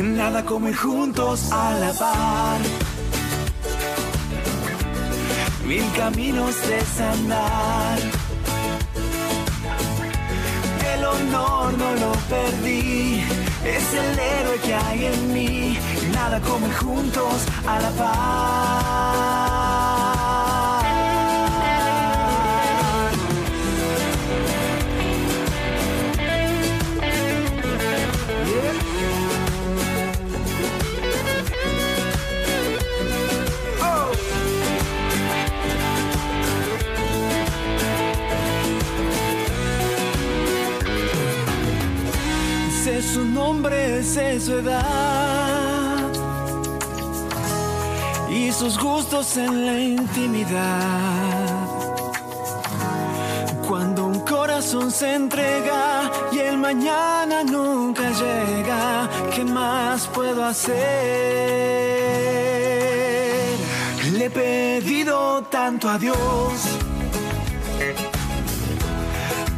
Nada 0.00 0.44
como 0.44 0.68
ir 0.68 0.76
juntos 0.76 1.50
a 1.52 1.72
la 1.74 1.92
par. 1.92 2.60
Mil 5.66 5.84
caminos 5.96 6.56
desandar. 6.68 7.98
El 10.94 11.04
honor 11.04 11.76
no 11.78 11.94
lo 11.94 12.12
perdí, 12.28 13.22
es 13.64 13.94
el 13.94 14.18
héroe 14.18 14.58
que 14.64 14.74
hay 14.74 15.06
en 15.06 15.32
mí. 15.32 15.78
Nada 16.12 16.40
como 16.40 16.66
ir 16.66 16.74
juntos 16.74 17.46
a 17.66 17.80
la 17.80 17.90
par. 17.90 20.19
Su 43.12 43.24
nombre, 43.24 44.04
sé 44.04 44.38
su 44.38 44.52
edad 44.58 46.08
y 48.28 48.52
sus 48.52 48.78
gustos 48.78 49.36
en 49.36 49.66
la 49.66 49.80
intimidad. 49.80 51.66
Cuando 53.66 54.06
un 54.06 54.20
corazón 54.20 54.90
se 54.90 55.14
entrega 55.14 56.10
y 56.30 56.38
el 56.38 56.58
mañana 56.58 57.42
nunca 57.42 57.79
llega, 58.20 59.08
¿qué 59.34 59.44
más 59.44 60.06
puedo 60.08 60.44
hacer? 60.44 60.76
Le 64.12 64.26
he 64.26 64.30
pedido 64.30 65.42
tanto 65.50 65.88
a 65.88 65.98
Dios 65.98 66.52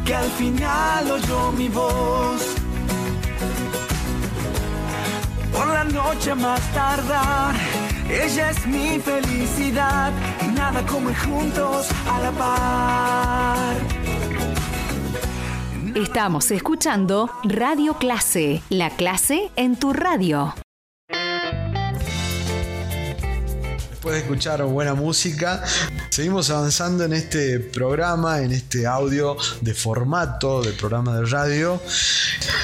que 0.05 0.15
al 0.15 0.29
final 0.31 1.11
oyó 1.11 1.51
mi 1.51 1.69
voz 1.69 2.41
por 5.51 5.67
la 5.67 5.83
noche 5.83 6.35
más 6.35 6.61
tardar. 6.73 7.55
Ella 8.09 8.51
es 8.51 8.65
mi 8.67 8.99
felicidad 8.99 10.11
nada 10.55 10.85
como 10.85 11.09
ir 11.09 11.17
juntos 11.17 11.87
a 12.13 12.19
la 12.21 12.31
par. 12.31 14.02
Estamos 15.95 16.49
escuchando 16.49 17.29
Radio 17.43 17.99
Clase, 17.99 18.63
la 18.69 18.89
clase 18.89 19.51
en 19.55 19.75
tu 19.75 19.93
radio. 19.93 20.55
Después 23.91 24.15
de 24.15 24.21
escuchar 24.21 24.63
buena 24.63 24.95
música, 24.95 25.63
seguimos 26.09 26.49
avanzando 26.49 27.03
en 27.03 27.13
este 27.13 27.59
programa, 27.59 28.41
en 28.41 28.53
este 28.53 28.87
audio 28.87 29.37
de 29.61 29.75
formato 29.75 30.63
de 30.63 30.71
programa 30.71 31.15
de 31.15 31.27
radio, 31.27 31.79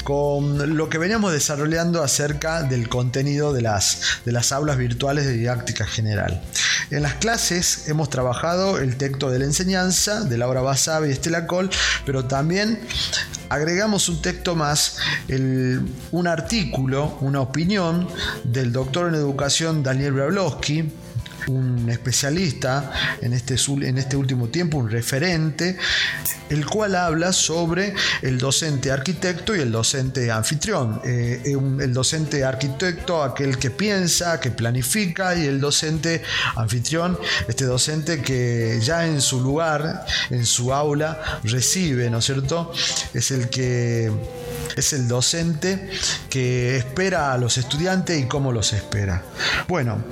con 0.02 0.76
lo 0.76 0.88
que 0.88 0.98
veníamos 0.98 1.32
desarrollando 1.32 2.02
acerca 2.02 2.64
del 2.64 2.88
contenido 2.88 3.52
de 3.52 3.62
las, 3.62 4.22
de 4.24 4.32
las 4.32 4.50
aulas 4.50 4.76
virtuales 4.76 5.24
de 5.24 5.34
didáctica 5.34 5.86
general. 5.86 6.42
En 6.90 7.04
las 7.04 7.14
clases 7.14 7.86
hemos 7.86 8.10
trabajado 8.10 8.78
el 8.78 8.96
texto 8.96 9.30
de 9.30 9.38
la 9.38 9.44
enseñanza 9.44 10.24
de 10.24 10.36
Laura 10.36 10.60
Basabe 10.60 11.08
y 11.08 11.12
Estela 11.12 11.46
Col, 11.46 11.70
pero 12.04 12.24
también 12.24 12.80
agregamos 13.48 14.08
un 14.08 14.20
texto 14.20 14.56
más, 14.56 14.96
un 15.28 16.26
artículo, 16.26 17.16
una 17.20 17.42
opinión 17.42 18.08
del 18.42 18.72
doctor 18.72 19.06
en 19.06 19.14
educación 19.14 19.84
Daniel 19.84 20.14
Brablowski, 20.14 20.90
un 21.48 21.88
especialista 21.90 22.92
en 23.20 23.32
este, 23.32 23.56
en 23.82 23.98
este 23.98 24.16
último 24.16 24.48
tiempo, 24.48 24.78
un 24.78 24.90
referente, 24.90 25.76
el 26.48 26.66
cual 26.66 26.96
habla 26.96 27.32
sobre 27.32 27.94
el 28.22 28.38
docente 28.38 28.90
arquitecto 28.90 29.54
y 29.54 29.60
el 29.60 29.72
docente 29.72 30.30
anfitrión. 30.30 31.00
Eh, 31.04 31.42
el 31.80 31.92
docente 31.92 32.44
arquitecto, 32.44 33.22
aquel 33.22 33.58
que 33.58 33.70
piensa, 33.70 34.40
que 34.40 34.50
planifica, 34.50 35.34
y 35.36 35.46
el 35.46 35.60
docente 35.60 36.22
anfitrión, 36.56 37.18
este 37.48 37.64
docente 37.64 38.22
que 38.22 38.78
ya 38.82 39.06
en 39.06 39.20
su 39.20 39.40
lugar, 39.40 40.04
en 40.30 40.44
su 40.46 40.72
aula, 40.72 41.40
recibe, 41.44 42.10
¿no 42.10 42.18
es 42.18 42.24
cierto? 42.24 42.72
Es 43.14 43.30
el 43.30 43.48
que 43.48 44.10
es 44.76 44.92
el 44.92 45.08
docente 45.08 45.90
que 46.28 46.76
espera 46.76 47.32
a 47.32 47.38
los 47.38 47.58
estudiantes 47.58 48.20
y 48.20 48.26
cómo 48.26 48.52
los 48.52 48.72
espera. 48.72 49.22
Bueno, 49.68 50.04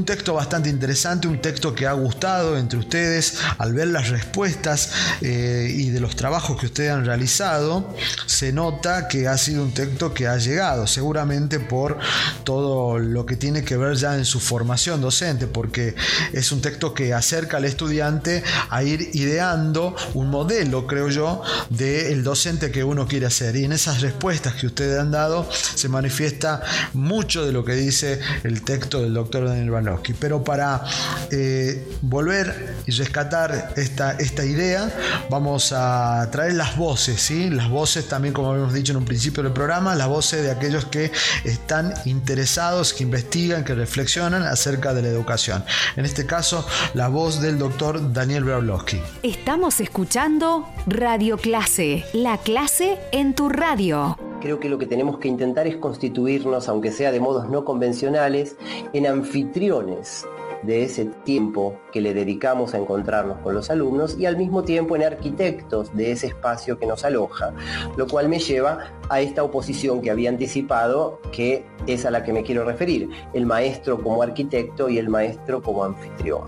un 0.00 0.06
texto 0.06 0.32
bastante 0.32 0.70
interesante, 0.70 1.28
un 1.28 1.42
texto 1.42 1.74
que 1.74 1.86
ha 1.86 1.92
gustado 1.92 2.56
entre 2.56 2.78
ustedes 2.78 3.34
al 3.58 3.74
ver 3.74 3.88
las 3.88 4.08
respuestas 4.08 4.92
eh, 5.20 5.70
y 5.76 5.90
de 5.90 6.00
los 6.00 6.16
trabajos 6.16 6.58
que 6.58 6.64
ustedes 6.64 6.90
han 6.90 7.04
realizado. 7.04 7.94
Se 8.24 8.50
nota 8.50 9.08
que 9.08 9.28
ha 9.28 9.36
sido 9.36 9.62
un 9.62 9.74
texto 9.74 10.14
que 10.14 10.26
ha 10.26 10.38
llegado, 10.38 10.86
seguramente 10.86 11.60
por 11.60 11.98
todo 12.44 12.98
lo 12.98 13.26
que 13.26 13.36
tiene 13.36 13.62
que 13.62 13.76
ver 13.76 13.94
ya 13.96 14.16
en 14.16 14.24
su 14.24 14.40
formación 14.40 15.02
docente, 15.02 15.46
porque 15.46 15.94
es 16.32 16.50
un 16.50 16.62
texto 16.62 16.94
que 16.94 17.12
acerca 17.12 17.58
al 17.58 17.66
estudiante 17.66 18.42
a 18.70 18.82
ir 18.82 19.10
ideando 19.12 19.94
un 20.14 20.30
modelo, 20.30 20.86
creo 20.86 21.10
yo, 21.10 21.42
del 21.68 22.24
docente 22.24 22.70
que 22.70 22.84
uno 22.84 23.06
quiere 23.06 23.26
hacer. 23.26 23.54
Y 23.54 23.66
en 23.66 23.72
esas 23.72 24.00
respuestas 24.00 24.54
que 24.54 24.66
ustedes 24.66 24.98
han 24.98 25.10
dado 25.10 25.46
se 25.52 25.90
manifiesta 25.90 26.62
mucho 26.94 27.44
de 27.44 27.52
lo 27.52 27.66
que 27.66 27.74
dice 27.74 28.18
el 28.44 28.62
texto 28.62 29.02
del 29.02 29.12
doctor 29.12 29.46
Daniel 29.46 29.70
pero 30.18 30.42
para 30.42 30.84
eh, 31.30 31.86
volver 32.02 32.76
y 32.86 32.92
rescatar 32.92 33.72
esta, 33.76 34.12
esta 34.12 34.44
idea, 34.44 34.90
vamos 35.30 35.72
a 35.72 36.28
traer 36.30 36.54
las 36.54 36.76
voces, 36.76 37.20
¿sí? 37.20 37.50
las 37.50 37.68
voces 37.68 38.08
también, 38.08 38.34
como 38.34 38.50
habíamos 38.50 38.72
dicho 38.72 38.92
en 38.92 38.98
un 38.98 39.04
principio 39.04 39.42
del 39.42 39.52
programa, 39.52 39.94
las 39.94 40.08
voces 40.08 40.42
de 40.42 40.50
aquellos 40.50 40.84
que 40.86 41.10
están 41.44 41.94
interesados, 42.04 42.92
que 42.92 43.04
investigan, 43.04 43.64
que 43.64 43.74
reflexionan 43.74 44.42
acerca 44.42 44.94
de 44.94 45.02
la 45.02 45.08
educación. 45.08 45.64
En 45.96 46.04
este 46.04 46.26
caso, 46.26 46.66
la 46.94 47.08
voz 47.08 47.40
del 47.40 47.58
doctor 47.58 48.12
Daniel 48.12 48.44
Brablowski. 48.44 49.00
Estamos 49.22 49.80
escuchando 49.80 50.68
Radio 50.86 51.36
Clase, 51.38 52.04
la 52.12 52.38
clase 52.38 52.98
en 53.12 53.34
tu 53.34 53.48
radio. 53.48 54.29
Creo 54.40 54.58
que 54.58 54.68
lo 54.68 54.78
que 54.78 54.86
tenemos 54.86 55.18
que 55.18 55.28
intentar 55.28 55.66
es 55.66 55.76
constituirnos, 55.76 56.68
aunque 56.68 56.92
sea 56.92 57.12
de 57.12 57.20
modos 57.20 57.48
no 57.50 57.64
convencionales, 57.64 58.56
en 58.92 59.06
anfitriones 59.06 60.26
de 60.62 60.84
ese 60.84 61.06
tiempo 61.24 61.74
que 61.92 62.00
le 62.00 62.14
dedicamos 62.14 62.74
a 62.74 62.78
encontrarnos 62.78 63.38
con 63.38 63.54
los 63.54 63.70
alumnos 63.70 64.18
y 64.18 64.26
al 64.26 64.36
mismo 64.36 64.62
tiempo 64.62 64.96
en 64.96 65.04
arquitectos 65.04 65.94
de 65.94 66.12
ese 66.12 66.28
espacio 66.28 66.78
que 66.78 66.86
nos 66.86 67.04
aloja, 67.04 67.52
lo 67.96 68.06
cual 68.06 68.28
me 68.28 68.38
lleva 68.38 68.92
a 69.08 69.20
esta 69.20 69.42
oposición 69.42 70.00
que 70.00 70.10
había 70.10 70.30
anticipado, 70.30 71.20
que 71.32 71.64
es 71.86 72.04
a 72.04 72.10
la 72.10 72.22
que 72.22 72.32
me 72.32 72.42
quiero 72.42 72.64
referir, 72.64 73.08
el 73.32 73.46
maestro 73.46 74.02
como 74.02 74.22
arquitecto 74.22 74.88
y 74.88 74.98
el 74.98 75.08
maestro 75.08 75.62
como 75.62 75.84
anfitrión. 75.84 76.42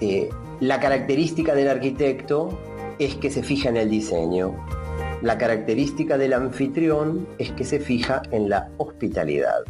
Eh, 0.00 0.28
la 0.60 0.80
característica 0.80 1.54
del 1.54 1.68
arquitecto 1.68 2.58
es 2.98 3.14
que 3.16 3.30
se 3.30 3.42
fija 3.42 3.68
en 3.68 3.76
el 3.76 3.90
diseño, 3.90 4.54
la 5.22 5.38
característica 5.38 6.18
del 6.18 6.34
anfitrión 6.34 7.26
es 7.38 7.50
que 7.52 7.64
se 7.64 7.80
fija 7.80 8.22
en 8.30 8.48
la 8.48 8.68
hospitalidad. 8.76 9.64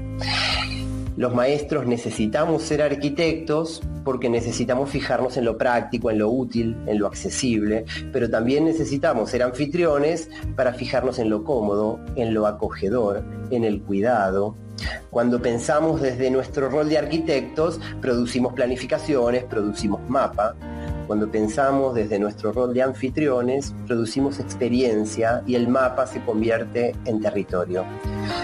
Los 1.17 1.35
maestros 1.35 1.87
necesitamos 1.87 2.63
ser 2.63 2.83
arquitectos 2.83 3.81
porque 4.05 4.29
necesitamos 4.29 4.91
fijarnos 4.91 5.39
en 5.39 5.47
lo 5.47 5.57
práctico, 5.57 6.11
en 6.11 6.19
lo 6.19 6.29
útil, 6.31 6.77
en 6.87 6.99
lo 6.99 7.07
accesible, 7.07 7.87
pero 8.13 8.29
también 8.29 8.67
necesitamos 8.67 9.31
ser 9.31 9.43
anfitriones 9.43 10.29
para 10.57 10.75
fijarnos 10.75 11.19
en 11.19 11.31
lo 11.31 11.43
cómodo, 11.43 12.01
en 12.17 12.35
lo 12.35 12.47
acogedor, 12.47 13.25
en 13.51 13.65
el 13.65 13.81
cuidado. 13.81 14.57
Cuando 15.11 15.41
pensamos 15.41 16.03
desde 16.03 16.31
nuestro 16.31 16.69
rol 16.69 16.91
de 16.91 16.99
arquitectos, 16.99 17.81
producimos 18.03 18.53
planificaciones, 18.53 19.45
producimos 19.45 20.07
mapa, 20.11 20.55
cuando 21.07 21.31
pensamos 21.31 21.95
desde 21.95 22.19
nuestro 22.19 22.53
rol 22.53 22.75
de 22.75 22.83
anfitriones, 22.83 23.75
producimos 23.87 24.41
experiencia 24.41 25.43
y 25.47 25.55
el 25.55 25.69
mapa 25.69 26.07
se 26.07 26.21
convierte 26.23 26.95
en 27.05 27.21
territorio. 27.21 27.85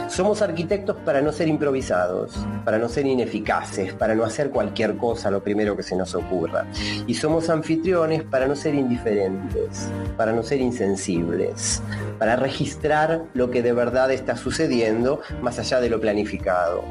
Somos 0.08 0.42
arquitectos 0.42 0.96
para 1.04 1.20
no 1.20 1.32
ser 1.32 1.48
improvisados, 1.48 2.34
para 2.64 2.78
no 2.78 2.88
ser 2.88 3.06
ineficaces, 3.06 3.94
para 3.94 4.14
no 4.14 4.24
hacer 4.24 4.50
cualquier 4.50 4.96
cosa 4.96 5.30
lo 5.30 5.42
primero 5.42 5.76
que 5.76 5.82
se 5.82 5.96
nos 5.96 6.14
ocurra. 6.14 6.66
Y 7.06 7.14
somos 7.14 7.50
anfitriones 7.50 8.22
para 8.22 8.46
no 8.46 8.54
ser 8.54 8.74
indiferentes, 8.74 9.88
para 10.16 10.32
no 10.32 10.42
ser 10.42 10.60
insensibles, 10.60 11.82
para 12.18 12.36
registrar 12.36 13.24
lo 13.34 13.50
que 13.50 13.62
de 13.62 13.72
verdad 13.72 14.12
está 14.12 14.36
sucediendo 14.36 15.20
más 15.40 15.58
allá 15.58 15.80
de 15.80 15.90
lo 15.90 16.00
planificado. 16.00 16.84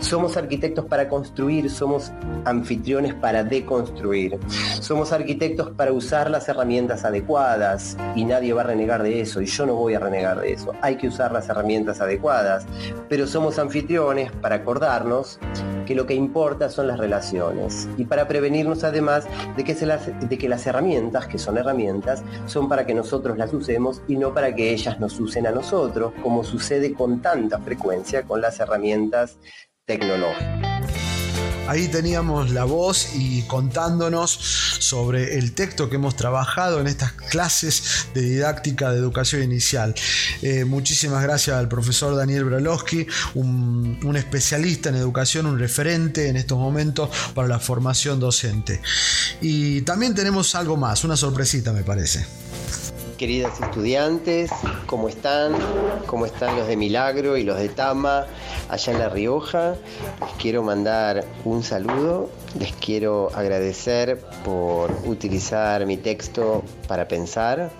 Somos 0.00 0.36
arquitectos 0.36 0.86
para 0.86 1.08
construir, 1.08 1.70
somos 1.70 2.12
anfitriones 2.44 3.14
para 3.14 3.44
deconstruir. 3.44 4.38
Somos 4.80 5.03
arquitectos 5.12 5.70
para 5.70 5.92
usar 5.92 6.30
las 6.30 6.48
herramientas 6.48 7.04
adecuadas 7.04 7.96
y 8.14 8.24
nadie 8.24 8.52
va 8.52 8.62
a 8.62 8.64
renegar 8.64 9.02
de 9.02 9.20
eso 9.20 9.40
y 9.40 9.46
yo 9.46 9.66
no 9.66 9.74
voy 9.74 9.94
a 9.94 9.98
renegar 9.98 10.40
de 10.40 10.52
eso. 10.52 10.72
Hay 10.80 10.96
que 10.96 11.08
usar 11.08 11.32
las 11.32 11.48
herramientas 11.48 12.00
adecuadas, 12.00 12.66
pero 13.08 13.26
somos 13.26 13.58
anfitriones 13.58 14.30
para 14.32 14.56
acordarnos 14.56 15.38
que 15.86 15.94
lo 15.94 16.06
que 16.06 16.14
importa 16.14 16.70
son 16.70 16.86
las 16.86 16.98
relaciones 16.98 17.88
y 17.96 18.04
para 18.04 18.26
prevenirnos 18.26 18.84
además 18.84 19.26
de 19.56 19.64
que, 19.64 19.74
de 19.74 20.38
que 20.38 20.48
las 20.48 20.66
herramientas, 20.66 21.26
que 21.26 21.38
son 21.38 21.58
herramientas, 21.58 22.22
son 22.46 22.68
para 22.68 22.86
que 22.86 22.94
nosotros 22.94 23.36
las 23.36 23.52
usemos 23.52 24.02
y 24.08 24.16
no 24.16 24.32
para 24.32 24.54
que 24.54 24.72
ellas 24.72 24.98
nos 25.00 25.18
usen 25.20 25.46
a 25.46 25.50
nosotros, 25.50 26.12
como 26.22 26.44
sucede 26.44 26.94
con 26.94 27.20
tanta 27.20 27.58
frecuencia 27.60 28.22
con 28.22 28.40
las 28.40 28.60
herramientas 28.60 29.38
tecnológicas. 29.84 31.03
Ahí 31.66 31.88
teníamos 31.88 32.50
la 32.50 32.64
voz 32.64 33.14
y 33.14 33.42
contándonos 33.42 34.30
sobre 34.30 35.38
el 35.38 35.54
texto 35.54 35.88
que 35.88 35.96
hemos 35.96 36.14
trabajado 36.14 36.78
en 36.78 36.86
estas 36.86 37.12
clases 37.12 38.08
de 38.12 38.20
didáctica 38.20 38.92
de 38.92 38.98
educación 38.98 39.42
inicial. 39.42 39.94
Eh, 40.42 40.66
muchísimas 40.66 41.22
gracias 41.22 41.56
al 41.56 41.68
profesor 41.68 42.14
Daniel 42.16 42.44
Bralowski, 42.44 43.06
un, 43.34 43.98
un 44.04 44.16
especialista 44.16 44.90
en 44.90 44.96
educación, 44.96 45.46
un 45.46 45.58
referente 45.58 46.28
en 46.28 46.36
estos 46.36 46.58
momentos 46.58 47.08
para 47.34 47.48
la 47.48 47.58
formación 47.58 48.20
docente. 48.20 48.82
Y 49.40 49.80
también 49.82 50.14
tenemos 50.14 50.54
algo 50.54 50.76
más, 50.76 51.02
una 51.02 51.16
sorpresita 51.16 51.72
me 51.72 51.82
parece 51.82 52.43
queridas 53.24 53.58
estudiantes, 53.58 54.50
¿cómo 54.84 55.08
están? 55.08 55.54
¿Cómo 56.04 56.26
están 56.26 56.58
los 56.58 56.68
de 56.68 56.76
Milagro 56.76 57.38
y 57.38 57.42
los 57.42 57.56
de 57.56 57.70
Tama 57.70 58.26
allá 58.68 58.92
en 58.92 58.98
La 58.98 59.08
Rioja? 59.08 59.76
Les 60.20 60.32
quiero 60.32 60.62
mandar 60.62 61.24
un 61.46 61.62
saludo, 61.62 62.28
les 62.58 62.74
quiero 62.74 63.30
agradecer 63.34 64.18
por 64.44 64.90
utilizar 65.06 65.86
mi 65.86 65.96
texto 65.96 66.64
para 66.86 67.08
pensar, 67.08 67.70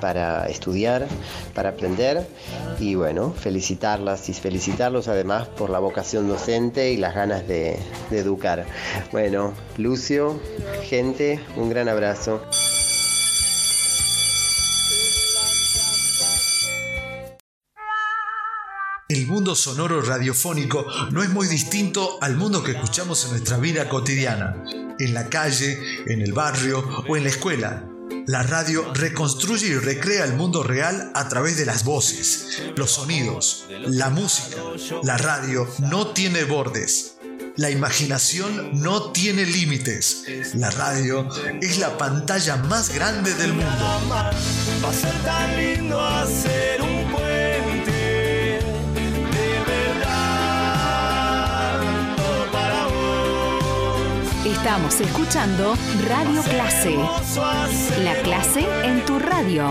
para 0.00 0.46
estudiar, 0.46 1.06
para 1.52 1.68
aprender 1.68 2.26
y 2.80 2.94
bueno, 2.94 3.30
felicitarlas 3.30 4.30
y 4.30 4.32
felicitarlos 4.32 5.08
además 5.08 5.48
por 5.48 5.68
la 5.68 5.80
vocación 5.80 6.28
docente 6.28 6.92
y 6.92 6.96
las 6.96 7.14
ganas 7.14 7.46
de, 7.46 7.78
de 8.08 8.18
educar. 8.18 8.64
Bueno, 9.12 9.52
Lucio, 9.76 10.40
gente, 10.88 11.40
un 11.56 11.68
gran 11.68 11.90
abrazo. 11.90 12.40
El 19.06 19.26
mundo 19.26 19.54
sonoro 19.54 20.00
radiofónico 20.00 20.86
no 21.10 21.22
es 21.22 21.28
muy 21.28 21.46
distinto 21.46 22.16
al 22.22 22.36
mundo 22.36 22.62
que 22.62 22.72
escuchamos 22.72 23.22
en 23.24 23.32
nuestra 23.32 23.58
vida 23.58 23.86
cotidiana, 23.86 24.64
en 24.98 25.12
la 25.12 25.28
calle, 25.28 25.78
en 26.06 26.22
el 26.22 26.32
barrio 26.32 27.04
o 27.06 27.14
en 27.14 27.24
la 27.24 27.28
escuela. 27.28 27.84
La 28.26 28.42
radio 28.44 28.94
reconstruye 28.94 29.66
y 29.66 29.74
recrea 29.74 30.24
el 30.24 30.32
mundo 30.32 30.62
real 30.62 31.12
a 31.14 31.28
través 31.28 31.58
de 31.58 31.66
las 31.66 31.84
voces, 31.84 32.62
los 32.76 32.92
sonidos, 32.92 33.66
la 33.68 34.08
música. 34.08 34.56
La 35.02 35.18
radio 35.18 35.68
no 35.80 36.06
tiene 36.08 36.44
bordes. 36.44 37.18
La 37.56 37.68
imaginación 37.68 38.80
no 38.80 39.12
tiene 39.12 39.44
límites. 39.44 40.24
La 40.54 40.70
radio 40.70 41.28
es 41.60 41.78
la 41.78 41.98
pantalla 41.98 42.56
más 42.56 42.88
grande 42.88 43.34
del 43.34 43.52
mundo. 43.52 44.00
Va 44.10 44.30
a 44.30 44.92
ser 44.94 45.12
tan 45.24 45.56
lindo 45.58 46.00
hacer 46.00 46.80
un 46.80 46.93
Estamos 54.64 54.98
escuchando 54.98 55.74
Radio 56.08 56.42
Clase. 56.44 56.96
La 58.02 58.14
clase 58.22 58.66
en 58.82 59.04
tu 59.04 59.18
radio. 59.18 59.70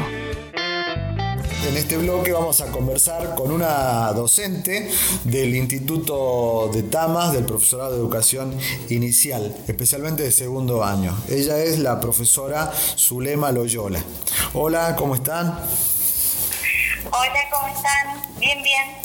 En 1.68 1.76
este 1.76 1.98
bloque 1.98 2.32
vamos 2.32 2.62
a 2.62 2.68
conversar 2.68 3.34
con 3.34 3.52
una 3.52 4.14
docente 4.14 4.92
del 5.24 5.56
Instituto 5.56 6.70
de 6.72 6.84
Tamas 6.84 7.34
del 7.34 7.44
Profesorado 7.44 7.94
de 7.94 7.98
Educación 7.98 8.56
Inicial, 8.90 9.56
especialmente 9.68 10.22
de 10.22 10.32
segundo 10.32 10.84
año. 10.84 11.18
Ella 11.28 11.58
es 11.58 11.80
la 11.80 12.00
profesora 12.00 12.72
Zulema 12.96 13.52
Loyola. 13.52 14.00
Hola, 14.54 14.96
¿cómo 14.96 15.16
están? 15.16 15.60
Hola, 17.10 17.40
¿cómo 17.52 17.68
están? 17.68 18.22
Bien, 18.40 18.62
bien. 18.62 19.03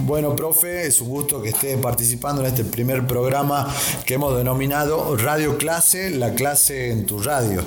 Bueno, 0.00 0.36
profe, 0.36 0.86
es 0.86 1.00
un 1.00 1.08
gusto 1.08 1.42
que 1.42 1.48
esté 1.48 1.76
participando 1.76 2.40
en 2.40 2.46
este 2.46 2.64
primer 2.64 3.04
programa 3.04 3.74
que 4.06 4.14
hemos 4.14 4.36
denominado 4.36 5.16
Radio 5.16 5.58
Clase, 5.58 6.10
la 6.10 6.34
clase 6.34 6.92
en 6.92 7.04
tu 7.04 7.18
radio. 7.18 7.64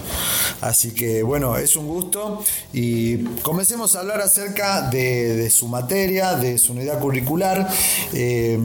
Así 0.62 0.92
que, 0.92 1.24
bueno, 1.24 1.58
es 1.58 1.76
un 1.76 1.88
gusto 1.88 2.42
y 2.72 3.18
comencemos 3.42 3.96
a 3.96 4.00
hablar 4.00 4.22
acerca 4.22 4.90
de, 4.90 5.50
su 5.50 5.68
materia, 5.68 6.36
de 6.36 6.58
su 6.58 6.72
unidad 6.72 7.00
curricular. 7.00 7.68
Eh, 8.14 8.58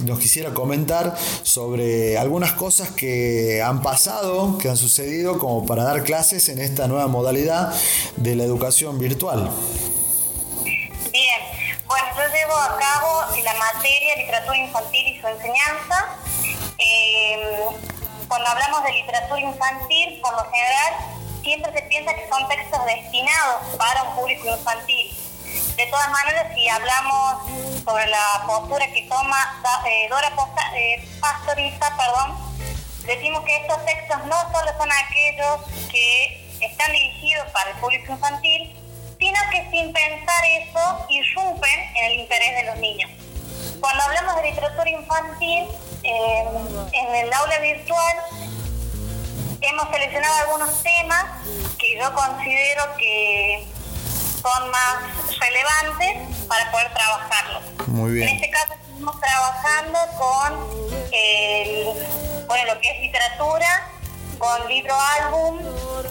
nos 0.00 0.18
quisiera 0.18 0.54
comentar 0.54 1.14
sobre 1.42 2.16
algunas 2.16 2.54
cosas 2.54 2.90
que 2.90 3.62
han 3.62 3.82
pasado, 3.82 4.56
que 4.56 4.70
han 4.70 4.78
sucedido, 4.78 5.38
como 5.38 5.66
para 5.66 5.84
dar 5.84 6.04
clases 6.04 6.48
en 6.48 6.58
esta 6.58 6.88
nueva 6.88 7.06
modalidad 7.06 7.74
de 8.16 8.34
la 8.34 8.44
educación 8.44 8.98
virtual. 8.98 9.50
Bien. 11.12 11.53
Bueno, 11.94 12.08
yo 12.16 12.34
llevo 12.34 12.56
a 12.56 12.76
cabo 12.76 13.22
la 13.40 13.54
materia 13.54 14.16
literatura 14.16 14.56
infantil 14.56 15.06
y 15.16 15.20
su 15.20 15.28
enseñanza. 15.28 16.16
Eh, 16.76 17.68
cuando 18.26 18.50
hablamos 18.50 18.82
de 18.82 18.90
literatura 18.94 19.40
infantil, 19.40 20.20
por 20.20 20.32
lo 20.34 20.50
general, 20.50 20.94
siempre 21.44 21.72
se 21.72 21.82
piensa 21.82 22.12
que 22.14 22.28
son 22.28 22.48
textos 22.48 22.84
destinados 22.84 23.76
para 23.78 24.02
un 24.02 24.16
público 24.16 24.48
infantil. 24.48 25.16
De 25.76 25.86
todas 25.86 26.10
maneras, 26.10 26.52
si 26.56 26.68
hablamos 26.68 27.44
sobre 27.84 28.08
la 28.08 28.42
postura 28.44 28.88
que 28.88 29.02
toma 29.02 29.62
eh, 29.86 30.08
Dora 30.10 30.34
Posta- 30.34 30.76
eh, 30.76 31.08
Pastoriza, 31.20 31.96
perdón, 31.96 32.36
decimos 33.06 33.44
que 33.44 33.56
estos 33.58 33.84
textos 33.84 34.18
no 34.24 34.36
solo 34.50 34.72
son 34.78 34.88
aquellos 34.90 35.60
que 35.92 36.56
están 36.60 36.90
dirigidos 36.90 37.48
para 37.52 37.70
el 37.70 37.76
público 37.76 38.10
infantil, 38.14 38.80
que 39.50 39.68
sin 39.70 39.92
pensar 39.92 40.44
eso 40.60 41.06
irrumpen 41.08 41.80
en 41.96 42.04
el 42.06 42.12
interés 42.20 42.56
de 42.56 42.62
los 42.64 42.76
niños. 42.78 43.10
Cuando 43.80 44.02
hablamos 44.04 44.36
de 44.36 44.50
literatura 44.50 44.90
infantil, 44.90 45.64
eh, 46.02 46.44
en 46.92 47.14
el 47.14 47.32
aula 47.32 47.58
virtual 47.58 48.16
hemos 49.60 49.88
seleccionado 49.90 50.34
algunos 50.42 50.82
temas 50.82 51.24
que 51.78 51.96
yo 51.98 52.14
considero 52.14 52.84
que 52.98 53.66
son 54.42 54.70
más 54.70 55.38
relevantes 55.38 56.46
para 56.46 56.70
poder 56.70 56.92
trabajarlos. 56.92 57.62
Muy 57.88 58.12
bien. 58.12 58.28
En 58.28 58.34
este 58.36 58.50
caso 58.50 58.74
estamos 58.74 59.20
trabajando 59.20 59.98
con 60.18 61.08
el- 61.12 62.44
bueno, 62.46 62.74
lo 62.74 62.80
que 62.80 62.90
es 62.90 63.00
literatura, 63.00 63.88
con 64.38 64.68
libro 64.68 64.94
álbum, 65.20 65.58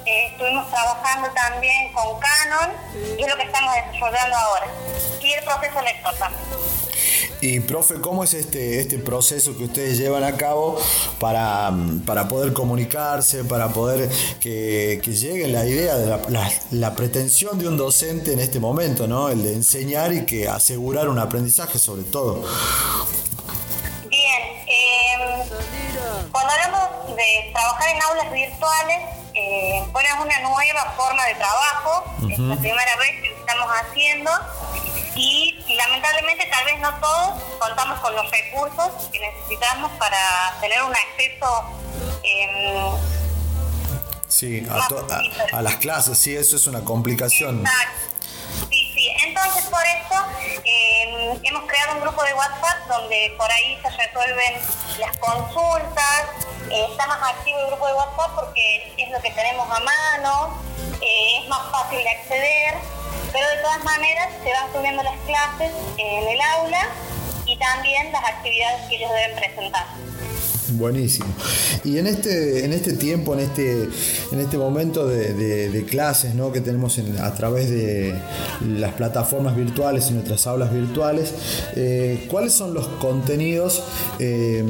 eh, 0.05 0.27
estuvimos 0.31 0.69
trabajando 0.69 1.29
también 1.35 1.91
con 1.93 2.19
Canon 2.19 2.75
y 3.17 3.23
es 3.23 3.29
lo 3.29 3.35
que 3.37 3.43
estamos 3.43 3.73
desarrollando 3.91 4.37
ahora. 4.37 4.67
Y 5.21 5.31
el 5.33 5.43
proceso 5.43 5.81
lector 5.81 6.13
también. 6.15 6.43
Y 7.41 7.59
profe, 7.59 7.95
¿cómo 7.99 8.23
es 8.23 8.33
este, 8.33 8.79
este 8.79 8.97
proceso 8.99 9.57
que 9.57 9.65
ustedes 9.65 9.97
llevan 9.97 10.23
a 10.23 10.37
cabo 10.37 10.79
para, 11.19 11.71
para 12.05 12.29
poder 12.29 12.53
comunicarse, 12.53 13.43
para 13.43 13.67
poder 13.69 14.09
que, 14.39 15.01
que 15.03 15.11
llegue 15.13 15.47
la 15.49 15.65
idea 15.65 15.95
de 15.97 16.05
la, 16.07 16.21
la- 16.29 16.51
la 16.71 16.95
pretensión 16.95 17.59
de 17.59 17.67
un 17.67 17.75
docente 17.75 18.31
en 18.31 18.39
este 18.39 18.59
momento, 18.61 19.07
¿no? 19.07 19.27
El 19.27 19.43
de 19.43 19.53
enseñar 19.55 20.13
y 20.13 20.25
que 20.25 20.47
asegurar 20.47 21.09
un 21.09 21.19
aprendizaje 21.19 21.79
sobre 21.79 22.03
todo. 22.03 22.43
De 27.15 27.51
trabajar 27.53 27.89
en 27.89 28.01
aulas 28.01 28.31
virtuales, 28.31 28.99
eh, 29.33 29.83
bueno, 29.91 30.09
es 30.09 30.25
una 30.25 30.39
nueva 30.39 30.93
forma 30.95 31.25
de 31.25 31.35
trabajo, 31.35 32.03
es 32.29 32.39
la 32.39 32.55
primera 32.55 32.95
vez 32.97 33.21
que 33.21 33.33
estamos 33.39 33.67
haciendo 33.81 34.31
y, 35.15 35.63
lamentablemente 35.75 36.45
tal 36.47 36.65
vez 36.65 36.79
no 36.79 36.93
todos 36.99 37.41
contamos 37.59 37.99
con 37.99 38.15
los 38.15 38.25
recursos 38.31 39.09
que 39.11 39.19
necesitamos 39.19 39.91
para 39.99 40.17
tener 40.61 40.81
un 40.83 40.93
acceso 40.95 41.63
eh, 42.23 42.91
Sí, 44.27 44.65
a, 44.69 44.77
a- 44.77 45.57
a 45.59 45.61
las 45.61 45.75
clases, 45.75 46.17
sí, 46.17 46.35
eso 46.35 46.55
es 46.55 46.65
una 46.65 46.81
complicación. 46.83 47.59
Exacto. 47.59 48.12
Entonces, 49.35 49.65
por 49.65 49.81
eso 49.81 50.61
eh, 50.63 51.39
hemos 51.41 51.63
creado 51.63 51.95
un 51.95 52.01
grupo 52.01 52.23
de 52.23 52.35
WhatsApp 52.35 52.87
donde 52.87 53.33
por 53.35 53.51
ahí 53.51 53.79
se 53.81 53.89
resuelven 53.89 54.61
las 54.99 55.17
consultas. 55.17 56.21
Eh, 56.69 56.85
está 56.91 57.07
más 57.07 57.31
activo 57.31 57.57
el 57.61 57.67
grupo 57.67 57.87
de 57.87 57.93
WhatsApp 57.93 58.35
porque 58.35 58.93
es 58.95 59.09
lo 59.09 59.19
que 59.21 59.31
tenemos 59.31 59.67
a 59.71 59.79
mano, 59.79 60.61
eh, 61.01 61.39
es 61.41 61.49
más 61.49 61.63
fácil 61.71 62.03
de 62.03 62.09
acceder, 62.09 62.75
pero 63.31 63.49
de 63.49 63.57
todas 63.57 63.83
maneras 63.83 64.29
se 64.43 64.53
van 64.53 64.71
subiendo 64.71 65.01
las 65.01 65.17
clases 65.25 65.71
en 65.97 66.27
el 66.27 66.39
aula 66.39 66.87
y 67.47 67.57
también 67.57 68.11
las 68.11 68.23
actividades 68.23 68.87
que 68.87 68.97
ellos 68.97 69.09
deben 69.09 69.35
presentar. 69.35 69.87
Buenísimo. 70.77 71.27
Y 71.83 71.97
en 71.97 72.07
este, 72.07 72.65
en 72.65 72.73
este 72.73 72.93
tiempo, 72.93 73.33
en 73.33 73.41
este, 73.41 73.87
en 74.31 74.39
este 74.39 74.57
momento 74.57 75.07
de, 75.07 75.85
clases 75.89 76.33
¿no? 76.35 76.51
que 76.51 76.61
tenemos 76.61 76.97
en- 76.97 77.17
a 77.19 77.33
través 77.35 77.69
de 77.69 78.13
las 78.67 78.93
plataformas 78.93 79.55
virtuales 79.55 80.07
y 80.09 80.13
nuestras 80.13 80.47
aulas 80.47 80.73
virtuales, 80.73 81.33
eh, 81.75 82.25
¿cuáles 82.29 82.53
son 82.53 82.73
los 82.73 82.87
contenidos 82.87 83.83
eh, 84.19 84.63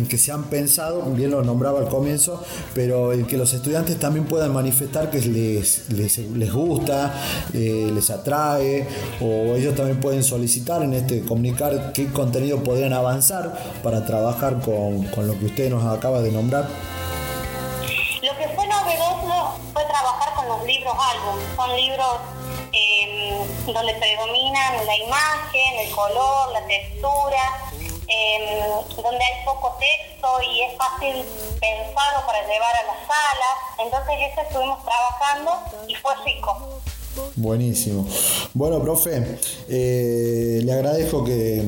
en 0.00 0.08
que 0.08 0.16
se 0.16 0.32
han 0.32 0.44
pensado, 0.44 1.02
bien 1.02 1.30
lo 1.30 1.42
nombraba 1.42 1.78
al 1.78 1.88
comienzo, 1.88 2.42
pero 2.74 3.12
en 3.12 3.26
que 3.26 3.36
los 3.36 3.52
estudiantes 3.52 3.98
también 3.98 4.24
puedan 4.24 4.52
manifestar 4.52 5.10
que 5.10 5.20
les, 5.20 5.90
les, 5.90 6.18
les 6.18 6.52
gusta, 6.52 7.14
eh, 7.52 7.90
les 7.92 8.08
atrae, 8.10 8.88
o 9.20 9.54
ellos 9.54 9.74
también 9.74 10.00
pueden 10.00 10.22
solicitar 10.22 10.82
en 10.82 10.94
este 10.94 11.20
comunicar 11.20 11.92
qué 11.92 12.06
contenido 12.06 12.62
podrían 12.64 12.94
avanzar 12.94 13.52
para 13.82 14.06
trabajar 14.06 14.60
con, 14.60 15.04
con 15.08 15.26
lo 15.26 15.38
que 15.38 15.46
usted 15.46 15.70
nos 15.70 15.84
acaba 15.84 16.22
de 16.22 16.32
nombrar? 16.32 16.64
Lo 18.22 18.36
que 18.38 18.48
fue 18.54 18.66
novedoso 18.66 19.58
fue 19.74 19.84
trabajar 19.84 20.34
con 20.34 20.48
los 20.48 20.66
libros 20.66 20.94
álbum. 20.94 21.36
Son 21.56 21.76
libros 21.76 22.16
eh, 22.72 23.38
donde 23.66 23.94
predominan 23.94 24.86
la 24.86 24.96
imagen, 24.96 25.86
el 25.86 25.90
color, 25.90 26.52
la 26.52 26.66
textura, 26.66 27.69
donde 28.96 29.24
hay 29.24 29.44
poco 29.44 29.76
texto 29.78 30.28
y 30.42 30.62
es 30.62 30.76
fácil 30.76 31.24
pensarlo 31.60 32.26
para 32.26 32.40
llevar 32.42 32.74
a 32.76 32.82
la 32.82 33.06
sala. 33.06 33.84
Entonces 33.84 34.14
eso 34.32 34.40
estuvimos 34.42 34.78
trabajando 34.84 35.52
y 35.88 35.94
fue 35.94 36.12
rico. 36.24 36.80
Buenísimo. 37.36 38.06
Bueno, 38.54 38.80
profe, 38.80 39.38
eh, 39.68 40.60
le 40.62 40.72
agradezco 40.72 41.24
que 41.24 41.64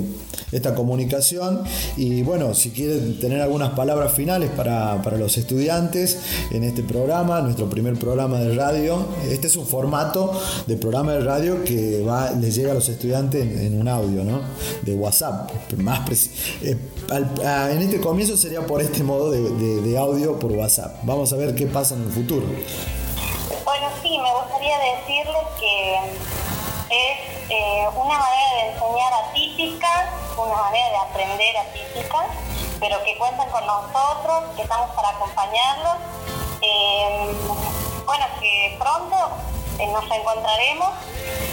esta 0.52 0.74
comunicación 0.74 1.62
y 1.96 2.22
bueno, 2.22 2.54
si 2.54 2.70
quiere 2.70 2.98
tener 3.20 3.40
algunas 3.40 3.70
palabras 3.70 4.12
finales 4.12 4.50
para, 4.50 5.00
para 5.02 5.16
los 5.16 5.36
estudiantes 5.38 6.18
en 6.50 6.62
este 6.64 6.82
programa, 6.82 7.40
nuestro 7.40 7.68
primer 7.68 7.94
programa 7.98 8.38
de 8.38 8.54
radio. 8.54 9.04
Este 9.30 9.46
es 9.48 9.56
un 9.56 9.66
formato 9.66 10.32
de 10.66 10.76
programa 10.76 11.12
de 11.14 11.20
radio 11.20 11.64
que 11.64 12.02
va, 12.02 12.30
les 12.32 12.54
llega 12.54 12.72
a 12.72 12.74
los 12.74 12.88
estudiantes 12.88 13.42
en, 13.60 13.80
un 13.80 13.88
audio, 13.88 14.22
¿no? 14.24 14.40
De 14.82 14.94
WhatsApp. 14.94 15.50
Más 15.78 16.00
eh, 16.62 16.76
en 17.70 17.78
este 17.82 18.00
comienzo 18.00 18.36
sería 18.36 18.66
por 18.66 18.80
este 18.80 19.02
modo 19.02 19.30
de, 19.30 19.40
de- 19.42 19.80
de 19.82 19.98
audio 19.98 20.38
por 20.38 20.52
WhatsApp. 20.52 20.96
Vamos 21.04 21.32
a 21.32 21.36
ver 21.36 21.54
qué 21.54 21.66
pasa 21.66 21.94
en 21.94 22.02
el 22.02 22.10
futuro. 22.10 22.46
Bueno, 23.64 23.86
sí, 24.02 24.10
me 24.10 24.30
gustaría 24.40 24.76
decirles 24.78 25.42
que 25.58 26.41
es 26.92 27.18
eh, 27.48 27.86
una 27.96 28.18
manera 28.18 28.54
de 28.54 28.72
enseñar 28.72 29.12
atípica, 29.24 30.12
una 30.36 30.56
manera 30.56 30.90
de 30.90 30.96
aprender 30.96 31.56
atípica, 31.56 32.26
pero 32.80 33.02
que 33.02 33.16
cuentan 33.16 33.48
con 33.50 33.64
nosotros, 33.66 34.54
que 34.56 34.62
estamos 34.62 34.90
para 34.90 35.08
acompañarlos. 35.08 35.96
Eh, 36.60 37.32
bueno, 38.04 38.24
que 38.40 38.76
pronto 38.78 39.16
eh, 39.78 39.86
nos 39.86 40.04
encontraremos 40.04 40.90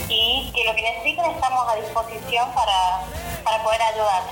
y 0.08 0.52
que 0.54 0.64
lo 0.64 0.74
que 0.74 0.82
necesiten 0.82 1.24
estamos 1.30 1.66
a 1.68 1.76
disposición 1.76 2.52
para, 2.52 3.06
para 3.42 3.62
poder 3.62 3.80
ayudar. 3.80 4.22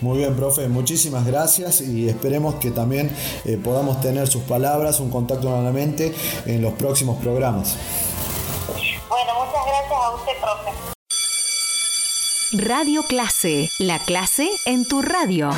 Muy 0.00 0.18
bien, 0.18 0.36
profe, 0.36 0.68
muchísimas 0.68 1.24
gracias 1.24 1.80
y 1.80 2.08
esperemos 2.08 2.56
que 2.56 2.70
también 2.70 3.14
podamos 3.64 4.00
tener 4.00 4.28
sus 4.28 4.42
palabras, 4.42 5.00
un 5.00 5.10
contacto 5.10 5.48
nuevamente 5.48 6.14
en 6.46 6.62
los 6.62 6.74
próximos 6.74 7.20
programas. 7.20 7.76
Bueno, 9.24 9.44
muchas 9.44 9.64
gracias 9.64 9.92
a 9.92 10.10
usted, 10.16 10.32
profe. 10.40 10.72
Radio 12.66 13.04
Clase, 13.04 13.70
la 13.78 14.00
clase 14.00 14.50
en 14.64 14.84
tu 14.84 15.00
radio. 15.00 15.50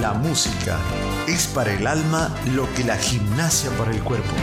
La 0.00 0.12
música 0.14 0.76
es 1.28 1.46
para 1.46 1.72
el 1.72 1.86
alma 1.86 2.34
lo 2.52 2.68
que 2.74 2.82
la 2.82 2.96
gimnasia 2.96 3.70
para 3.78 3.92
el 3.92 4.02
cuerpo. 4.02 4.34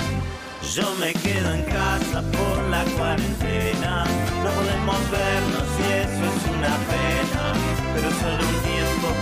Yo 0.73 0.89
me 0.95 1.11
quedo 1.11 1.53
en 1.53 1.63
casa 1.65 2.21
por 2.21 2.63
la 2.69 2.85
cuarentena, 2.97 4.05
no 4.43 4.49
podemos 4.51 5.11
vernos 5.11 5.67
y 5.77 5.91
eso 5.91 6.23
es 6.23 6.47
una 6.55 6.77
pena, 6.87 7.53
pero 7.93 8.09
solo 8.11 8.47
un 8.47 8.63
tiempo 8.63 8.76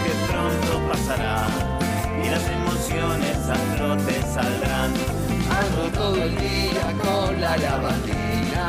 que 0.06 0.14
pronto 0.30 0.72
pasará 0.90 1.48
y 2.24 2.30
las 2.30 2.46
emociones 2.60 3.38
a 3.50 3.56
flote 3.74 4.16
saldrán. 4.34 4.92
Ando 5.60 5.84
todo 6.00 6.24
el 6.24 6.36
día 6.38 6.86
con 7.04 7.42
la 7.42 7.58
lavandina, 7.58 8.66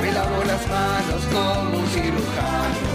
me 0.00 0.12
lavo 0.12 0.44
las 0.44 0.62
manos 0.68 1.22
como 1.32 1.78
un 1.78 1.86
cirujano. 1.88 2.86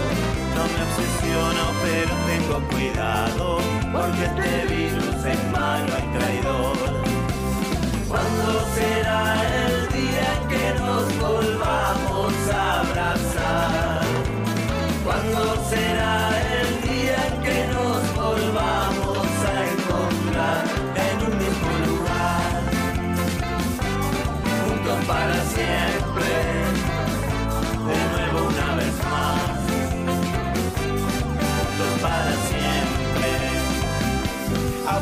No 0.56 0.62
me 0.72 0.80
obsesiono, 0.86 1.64
pero 1.84 2.12
tengo 2.30 2.56
cuidado, 2.72 3.58
porque 3.92 4.24
este 4.30 4.52
virus 4.74 5.18
es 5.34 5.40
malo 5.50 5.92
y 6.02 6.18
traidor. 6.18 6.78
¿Cuándo 8.08 8.66
será 8.74 9.20
el 9.66 9.76
día 9.96 10.28
en 10.36 10.48
que 10.52 10.66
nos 10.80 11.04
volvamos 11.18 12.32
a 12.54 12.80
abrazar? 12.80 14.02
¿Cuándo 15.04 15.42
será 15.70 16.12
el 16.60 16.61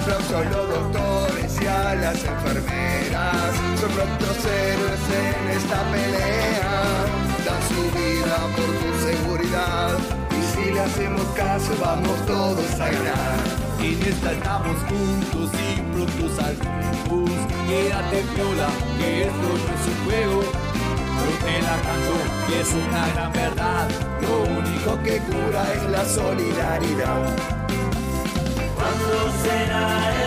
Aplauso 0.01 0.33
doctores 0.33 1.61
y 1.61 1.67
a 1.67 1.95
las 1.95 2.25
enfermeras, 2.25 3.53
son 3.79 3.95
nuestros 3.95 4.45
héroes 4.47 5.01
en 5.21 5.51
esta 5.51 5.79
pelea, 5.93 6.73
dan 7.45 7.63
su 7.69 7.83
vida 7.99 8.37
por 8.57 8.71
tu 8.81 8.91
seguridad, 9.07 9.99
y 10.31 10.41
si 10.53 10.73
le 10.73 10.81
hacemos 10.81 11.23
caso 11.37 11.73
vamos 11.81 12.17
todos 12.27 12.81
a 12.81 12.89
ganar. 12.89 13.61
En 13.79 14.03
esta 14.03 14.33
estamos 14.33 14.77
juntos 14.89 15.51
y 15.61 15.81
pronto 15.93 16.35
saldremos. 16.35 17.31
Quédate 17.69 18.25
viola, 18.35 18.69
que 18.99 19.23
es 19.25 19.33
un 19.33 20.05
juego. 20.07 20.43
Yo 20.43 21.31
te 21.45 21.63
la 21.63 21.77
canto 21.85 22.15
y 22.49 22.55
es 22.59 22.73
una 22.73 23.09
gran 23.15 23.33
verdad. 23.33 23.89
Lo 24.23 24.35
único 24.45 25.03
que 25.03 25.19
cura 25.19 25.63
es 25.75 25.91
la 25.91 26.05
solidaridad. 26.07 27.61
¿Cuándo 28.81 29.31
será 29.43 30.20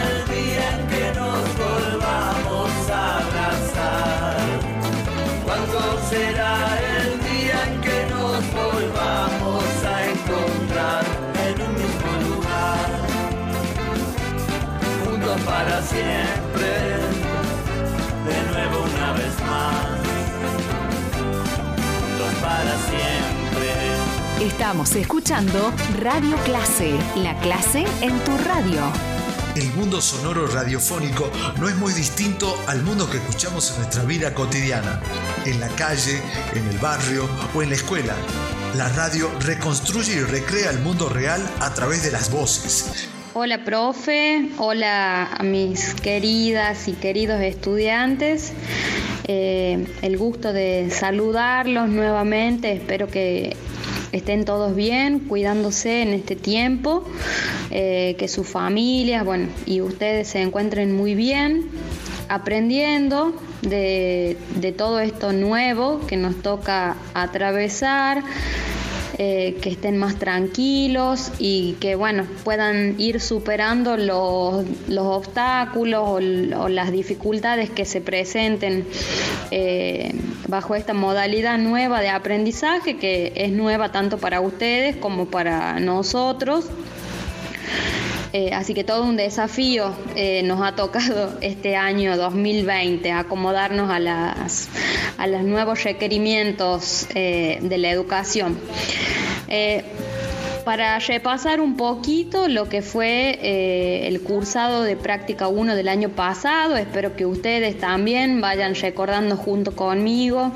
Estamos 24.53 24.95
escuchando 24.95 25.73
Radio 25.99 26.37
Clase, 26.45 26.91
la 27.17 27.35
clase 27.39 27.85
en 28.01 28.17
tu 28.19 28.37
radio. 28.37 28.81
El 29.55 29.65
mundo 29.73 29.99
sonoro 29.99 30.45
radiofónico 30.45 31.29
no 31.59 31.67
es 31.67 31.75
muy 31.75 31.91
distinto 31.91 32.55
al 32.67 32.83
mundo 32.83 33.09
que 33.09 33.17
escuchamos 33.17 33.71
en 33.71 33.77
nuestra 33.77 34.03
vida 34.03 34.35
cotidiana, 34.35 35.01
en 35.45 35.59
la 35.59 35.69
calle, 35.69 36.21
en 36.53 36.67
el 36.67 36.77
barrio 36.77 37.27
o 37.55 37.63
en 37.63 37.69
la 37.69 37.75
escuela. 37.75 38.13
La 38.77 38.89
radio 38.89 39.27
reconstruye 39.39 40.13
y 40.13 40.19
recrea 40.19 40.69
el 40.69 40.79
mundo 40.79 41.09
real 41.09 41.41
a 41.59 41.73
través 41.73 42.03
de 42.03 42.11
las 42.11 42.31
voces. 42.31 43.09
Hola 43.33 43.65
profe, 43.65 44.49
hola 44.59 45.33
a 45.33 45.43
mis 45.43 45.95
queridas 45.95 46.87
y 46.87 46.93
queridos 46.93 47.41
estudiantes. 47.41 48.53
Eh, 49.27 49.87
el 50.03 50.17
gusto 50.17 50.53
de 50.53 50.89
saludarlos 50.91 51.89
nuevamente, 51.89 52.71
espero 52.71 53.07
que 53.07 53.57
estén 54.13 54.45
todos 54.45 54.76
bien, 54.76 55.19
cuidándose 55.19 56.04
en 56.04 56.10
este 56.13 56.36
tiempo, 56.38 57.04
eh, 57.71 58.15
que 58.17 58.30
sus 58.30 58.47
familias, 58.47 59.26
bueno, 59.26 59.47
y 59.65 59.82
ustedes 59.82 60.30
se 60.30 60.41
encuentren 60.41 60.95
muy 60.95 61.15
bien, 61.15 61.69
aprendiendo 62.30 63.34
de, 63.63 64.38
de 64.56 64.71
todo 64.71 64.99
esto 64.99 65.34
nuevo 65.34 65.99
que 66.08 66.15
nos 66.15 66.41
toca 66.41 66.95
atravesar. 67.13 68.23
Eh, 69.19 69.60
que 69.62 69.69
estén 69.69 69.97
más 69.97 70.15
tranquilos 70.17 71.32
y 71.38 71.73
que 71.73 71.93
bueno 71.93 72.26
puedan 72.43 72.99
ir 72.99 73.21
superando 73.21 73.95
los, 73.95 74.65
los 74.88 75.06
obstáculos 75.06 76.02
o, 76.04 76.19
las 76.19 76.91
dificultades 76.91 77.69
que 77.69 77.86
se 77.86 78.02
presenten 78.02 78.88
eh, 79.52 80.15
bajo 80.47 80.73
esta 80.73 80.95
modalidad 80.95 81.60
nueva 81.60 82.02
de 82.02 82.10
aprendizaje 82.10 82.97
que 82.97 83.34
es 83.36 83.52
nueva 83.52 83.91
tanto 83.91 84.17
para 84.17 84.41
ustedes 84.41 84.95
como 84.95 85.28
para 85.28 85.80
nosotros. 85.80 86.65
Eh, 88.36 88.52
así 88.52 88.74
que 88.74 88.84
todo 88.84 89.04
un 89.04 89.15
desafío 89.15 89.93
eh, 90.15 90.41
nos 90.41 90.60
ha 90.65 90.76
tocado 90.76 91.38
este 91.41 91.76
año 91.76 92.17
2020, 92.17 93.12
acomodarnos 93.12 93.91
a, 93.91 94.00
las, 94.00 94.69
a 95.19 95.28
los 95.28 95.43
nuevos 95.43 95.84
requerimientos 95.84 97.06
eh, 97.13 97.60
de 97.62 97.78
la 97.78 97.91
educación. 97.91 98.58
Para 100.63 100.97
repasar 100.99 101.60
un 101.60 101.76
poquito 101.76 102.47
lo 102.47 102.69
que 102.69 102.82
fue 102.82 103.38
eh, 103.41 104.08
el 104.08 104.21
cursado 104.21 104.84
de 104.84 104.95
práctica 104.95 105.49
1 105.49 105.76
del 105.76 105.89
año 105.89 106.10
pasado, 106.10 106.78
espero 106.78 107.17
que 107.17 107.26
ustedes 107.26 107.78
también 107.78 108.39
vayan 108.39 108.73
recordando 108.76 109.36
junto 109.36 109.76
conmigo 109.76 110.54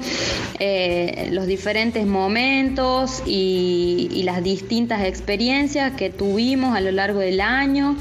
eh, 0.59 1.29
los 1.33 1.45
diferentes 1.45 2.05
momentos 2.05 3.21
y, 3.25 4.23
las 4.23 4.43
distintas 4.43 5.05
experiencias 5.05 5.93
que 5.93 6.09
tuvimos 6.09 6.75
a 6.75 6.81
lo 6.81 6.91
largo 6.91 7.21
del 7.21 7.39
año, 7.39 7.95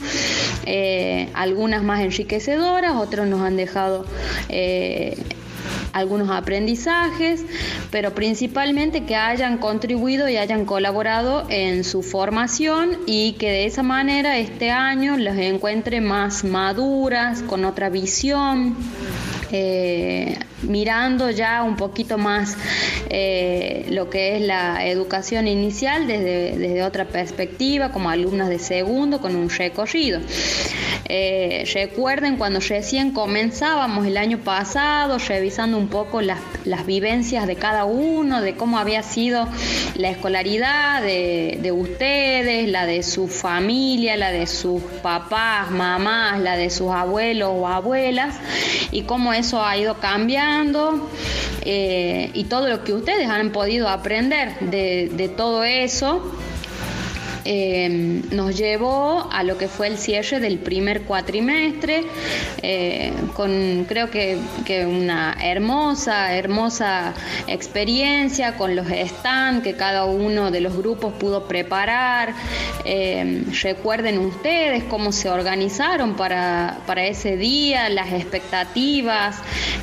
eh, 0.64 1.28
algunas 1.34 1.84
más 1.84 2.00
enriquecedoras, 2.00 2.96
otros 2.96 3.28
nos 3.28 3.42
han 3.42 3.56
dejado 3.56 4.04
algunos 5.92 6.30
aprendizajes, 6.30 7.44
pero 7.90 8.14
principalmente 8.14 9.04
que 9.04 9.16
hayan 9.16 9.58
contribuido 9.58 10.28
y 10.28 10.36
hayan 10.36 10.64
colaborado 10.64 11.46
en 11.48 11.84
su 11.84 12.02
formación 12.02 12.98
y 13.06 13.32
que 13.34 13.50
de 13.50 13.66
esa 13.66 13.82
manera 13.82 14.38
este 14.38 14.70
año 14.70 15.16
los 15.16 15.36
encuentre 15.36 16.00
más 16.00 16.44
maduras, 16.44 17.42
con 17.42 17.64
otra 17.64 17.88
visión. 17.88 18.76
Eh, 19.52 20.36
mirando 20.62 21.30
ya 21.30 21.62
un 21.62 21.76
poquito 21.76 22.18
más 22.18 22.56
eh, 23.08 23.86
lo 23.90 24.10
que 24.10 24.36
es 24.36 24.42
la 24.42 24.86
educación 24.86 25.46
inicial 25.46 26.06
desde, 26.06 26.56
desde, 26.58 26.82
otra 26.82 27.04
perspectiva, 27.04 27.92
como 27.92 28.10
alumnas 28.10 28.48
de 28.48 28.58
segundo 28.58 29.20
con 29.20 29.36
un 29.36 29.48
recorrido. 29.48 30.20
Eh, 31.08 31.68
recuerden 31.72 32.36
cuando 32.36 32.58
recién 32.58 33.12
comenzábamos 33.12 34.06
el 34.06 34.16
año 34.16 34.38
pasado, 34.38 35.18
revisando 35.18 35.78
un 35.78 35.88
poco 35.88 36.20
las, 36.20 36.40
vivencias 36.86 37.46
de 37.46 37.56
cada 37.56 37.84
uno, 37.84 38.40
de 38.40 38.56
cómo 38.56 38.78
había 38.78 39.02
sido 39.02 39.48
la 39.94 40.10
escolaridad 40.10 41.02
de, 41.02 41.58
de 41.62 41.72
ustedes, 41.72 42.68
la 42.68 42.86
de 42.86 43.02
su 43.02 43.28
familia, 43.28 44.16
la 44.16 44.32
de 44.32 44.46
sus 44.46 44.82
papás, 45.02 45.70
mamás, 45.70 46.40
la 46.40 46.56
de 46.56 46.70
sus 46.70 46.90
abuelos 46.90 47.50
o 47.52 47.68
abuelas, 47.68 48.36
y 48.90 49.02
cómo 49.02 49.32
eso 49.32 49.64
ha 49.64 49.76
ido 49.76 50.00
cambiando. 50.00 51.08
Eh, 51.68 52.30
y 52.32 52.44
todo 52.44 52.68
lo 52.68 52.84
que 52.84 52.92
ustedes 52.92 53.28
han 53.28 53.50
podido 53.50 53.88
aprender 53.88 54.56
de, 54.60 55.10
de 55.12 55.28
todo 55.28 55.64
eso 55.64 56.22
Em, 57.48 58.22
nos 58.32 58.56
llevó 58.58 59.28
a 59.30 59.44
lo 59.44 59.56
que 59.56 59.68
fue 59.68 59.86
el 59.86 59.98
cierre 59.98 60.40
del 60.40 60.58
primer 60.58 61.02
cuatrimestre, 61.02 62.02
eh, 62.60 63.12
con 63.34 63.86
creo 63.88 64.10
que, 64.10 64.36
una 64.84 65.36
hermosa, 65.40 66.34
hermosa 66.34 67.14
experiencia 67.46 68.56
con 68.56 68.74
los 68.74 68.88
stands 68.88 69.62
que 69.62 69.74
cada 69.74 70.06
uno 70.06 70.50
de 70.50 70.60
los 70.60 70.76
grupos 70.76 71.12
pudo 71.12 71.46
preparar. 71.46 72.34
Em, 72.84 73.44
recuerden 73.62 74.18
ustedes 74.18 74.82
cómo 74.84 75.12
se 75.12 75.28
organizaron 75.28 76.16
para, 76.16 76.80
ese 76.96 77.36
día, 77.36 77.88
las 77.90 78.12
expectativas, 78.12 79.36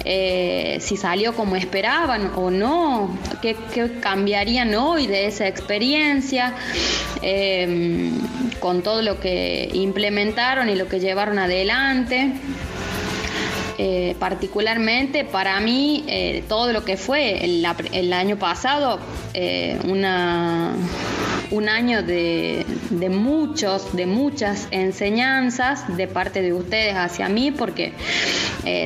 eh, 0.04 0.80
si 0.82 0.98
salió 0.98 1.34
como 1.34 1.56
esperaban 1.56 2.32
o 2.36 2.52
no, 2.52 3.18
qué, 3.42 3.56
qué 3.74 4.00
cambiarían 4.02 4.76
hoy 4.76 5.08
de 5.08 5.28
esa 5.28 5.48
experiencia. 5.48 6.54
Em, 7.54 8.20
con 8.60 8.82
todo 8.82 9.02
lo 9.04 9.20
que 9.20 9.70
implementaron 9.74 10.70
y 10.70 10.76
lo 10.76 10.88
que 10.88 11.00
llevaron 11.00 11.38
adelante. 11.38 12.32
Eh, 13.78 14.16
particularmente 14.20 15.26
para 15.26 15.60
mí 15.60 16.04
eh, 16.08 16.44
todo 16.48 16.72
lo 16.72 16.86
que 16.86 16.96
fue 16.96 17.44
el, 17.44 18.14
año 18.14 18.38
pasado, 18.38 19.00
eh, 19.34 19.80
una, 19.88 20.74
un 21.54 21.70
año 21.70 22.02
de, 22.04 22.66
de, 22.90 23.10
muchos, 23.10 23.96
de 23.96 24.06
muchas 24.06 24.68
enseñanzas 24.72 25.96
de 25.96 26.08
parte 26.08 26.42
de 26.42 26.52
ustedes 26.52 26.96
hacia 26.96 27.30
mí, 27.30 27.52
porque 27.52 27.94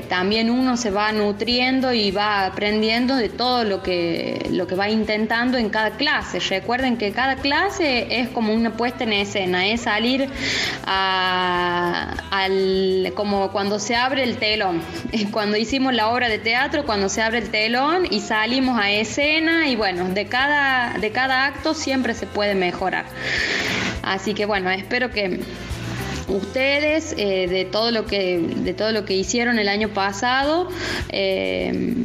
también 0.10 0.50
uno 0.50 0.76
se 0.76 0.90
va 0.90 1.12
nutriendo 1.12 1.94
y 1.94 2.12
va 2.12 2.46
aprendiendo 2.46 3.16
de 3.16 3.30
todo 3.30 3.64
lo 3.64 3.84
que, 3.84 4.48
lo 4.52 4.68
que 4.68 4.76
va 4.76 4.90
intentando 4.90 5.58
en 5.58 5.70
cada 5.70 5.92
clase. 5.92 6.40
Recuerden 6.40 6.98
que 6.98 7.12
cada 7.12 7.36
clase 7.36 8.20
es 8.20 8.28
como 8.30 8.54
una 8.54 8.76
puesta 8.76 9.04
en 9.04 9.14
escena, 9.14 9.68
es 9.68 9.82
salir 9.82 10.30
al, 10.86 12.24
como 13.16 13.52
cuando 13.52 13.80
se 13.80 13.96
abre 13.96 14.24
el 14.24 14.38
telón 14.38 14.82
cuando 15.32 15.58
hicimos 15.58 15.94
la 15.94 16.10
obra 16.10 16.30
de 16.30 16.40
teatro, 16.40 16.86
cuando 16.86 17.10
se 17.10 17.22
abre 17.22 17.40
el 17.40 17.50
telón 17.50 18.08
y 18.10 18.20
salimos 18.22 18.80
a 18.80 18.92
escena 18.92 19.68
y 19.68 19.76
bueno, 19.76 20.10
de 20.10 20.26
cada, 20.28 20.98
de 20.98 21.12
cada 21.12 21.46
acto 21.46 21.74
siempre 21.74 22.14
se 22.14 22.28
puede 22.28 22.56
mejorar. 22.58 23.06
Así 24.04 24.34
que 24.34 24.46
bueno, 24.46 24.70
espero 24.70 25.12
que 25.12 25.40
ustedes 26.28 27.14
eh, 27.18 27.48
de 27.48 27.66
todo 27.66 27.92
lo 27.92 28.06
que 28.06 28.40
de 28.40 28.74
todo 28.74 28.92
lo 28.92 29.06
que 29.06 29.16
hicieron 29.16 29.60
el 29.60 29.70
año 29.70 29.90
pasado 29.90 30.68
eh, 31.10 31.96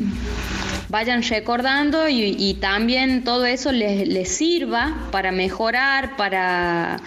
vayan 0.88 1.22
recordando 1.22 2.06
y, 2.06 2.58
también 2.60 3.24
todo 3.24 3.46
eso 3.46 3.72
les, 3.72 4.28
sirva 4.28 5.08
para 5.10 5.32
mejorar, 5.32 6.16
para, 6.18 6.98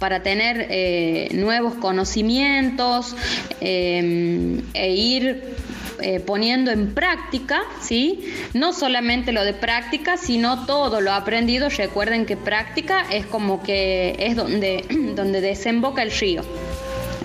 para 0.00 0.24
tener 0.24 0.66
eh, 0.70 1.28
nuevos 1.34 1.74
conocimientos 1.74 3.14
e 3.60 4.92
ir 4.92 5.54
eh, 6.00 6.20
poniendo 6.20 6.70
en 6.70 6.94
práctica, 6.94 7.62
¿sí? 7.80 8.32
No 8.54 8.72
solamente 8.72 9.32
lo 9.32 9.44
de 9.44 9.54
práctica, 9.54 10.16
sino 10.16 10.66
todo 10.66 11.00
lo 11.00 11.12
aprendido. 11.12 11.68
Recuerden 11.68 12.26
que 12.26 12.36
práctica 12.36 13.04
es 13.10 13.26
como 13.26 13.62
que 13.62 14.16
es 14.18 14.36
donde, 14.36 14.84
donde 15.14 15.40
desemboca 15.40 16.02
el 16.02 16.10
río 16.10 16.42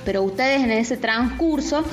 pero 0.06 0.24
ustedes 0.24 0.62
en 0.62 0.72
ese 0.72 0.98
transcurso 0.98 1.84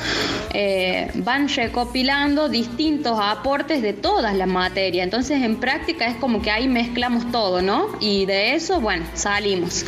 eh, 0.53 1.11
van 1.15 1.49
recopilando 1.49 2.49
distintos 2.49 3.19
aportes 3.21 3.83
de 3.83 3.93
todas 3.93 4.35
las 4.35 4.49
materias. 4.49 5.05
Entonces 5.05 5.43
en 5.43 5.57
práctica 5.57 6.07
es 6.07 6.17
como 6.17 6.43
que 6.43 6.51
ahí 6.51 6.69
mezclamos 6.69 7.31
todo, 7.31 7.63
¿no? 7.63 7.87
Y 8.01 8.27
de 8.27 8.55
eso, 8.55 8.81
bueno, 8.81 9.07
salimos. 9.15 9.85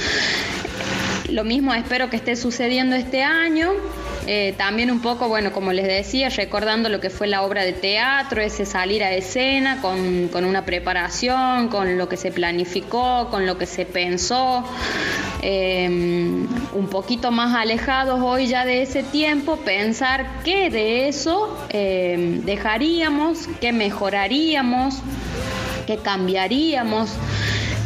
Lo 1.29 1.45
mismo 1.45 1.73
espero 1.75 2.11
que 2.11 2.17
esté 2.17 2.37
sucediendo 2.37 2.95
este 2.95 3.23
año. 3.23 3.73
Eh, 4.27 4.55
también 4.57 4.91
un 4.93 5.01
poco, 5.01 5.29
bueno, 5.29 5.53
como 5.53 5.73
les 5.73 5.87
decía, 5.87 6.29
recordando 6.29 6.89
lo 6.89 7.01
que 7.01 7.11
fue 7.11 7.27
la 7.27 7.43
obra 7.43 7.65
de 7.65 7.73
teatro, 7.73 8.41
ese 8.41 8.65
salir 8.65 9.03
a 9.03 9.13
escena 9.13 9.81
con, 9.81 10.45
una 10.45 10.65
preparación, 10.65 11.69
con 11.69 11.99
lo 11.99 12.09
que 12.09 12.17
se 12.17 12.31
planificó, 12.31 13.29
con 13.31 13.47
lo 13.47 13.59
que 13.59 13.67
se 13.67 13.85
pensó, 13.85 14.65
em, 15.43 16.47
un 16.73 16.87
poquito 16.89 17.33
más 17.33 17.55
alejados 17.57 18.21
hoy 18.23 18.47
ya 18.47 18.65
de 18.65 18.83
ese 18.83 19.03
tiempo, 19.03 19.57
pensar 19.57 20.43
qué 20.45 20.71
de 20.71 21.09
eso 21.09 21.59
em, 21.71 22.43
dejaríamos, 22.43 23.49
qué 23.61 23.73
mejoraríamos, 23.73 24.99
qué 25.87 25.97
cambiaríamos. 25.97 27.11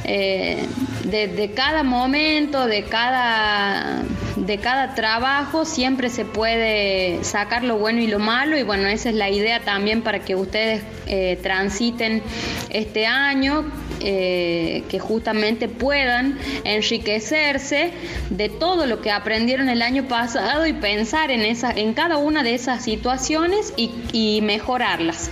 Eh, 0.04 0.66
de, 1.10 1.52
cada 1.54 1.82
momento, 1.82 2.66
de 2.66 2.82
cada, 2.84 4.02
de 4.36 4.58
cada 4.58 4.94
trabajo, 4.94 5.64
siempre 5.64 6.10
se 6.10 6.24
puede 6.24 7.22
sacar 7.22 7.62
lo 7.62 7.78
bueno 7.78 8.00
y 8.00 8.06
lo 8.06 8.18
malo 8.18 8.56
y 8.58 8.62
bueno, 8.62 8.88
esa 8.88 9.10
es 9.10 9.14
la 9.14 9.30
idea 9.30 9.60
también 9.60 10.02
para 10.02 10.20
que 10.20 10.34
ustedes 10.34 10.82
eh, 11.06 11.38
transiten 11.42 12.22
este 12.70 13.06
año, 13.06 13.70
eh, 14.00 14.82
que 14.88 14.98
justamente 14.98 15.68
puedan 15.68 16.38
enriquecerse 16.64 17.92
de 18.30 18.48
todo 18.48 18.86
lo 18.86 19.00
que 19.00 19.10
aprendieron 19.10 19.68
el 19.68 19.82
año 19.82 20.08
pasado 20.08 20.66
y 20.66 20.72
pensar 20.72 21.30
en, 21.30 21.42
en 21.42 21.94
cada 21.94 22.16
una 22.16 22.42
de 22.42 22.54
esas 22.54 22.82
situaciones 22.82 23.72
y 23.76 24.40
mejorarlas 24.42 25.30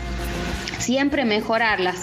siempre 0.85 1.25
mejorarlas. 1.25 1.97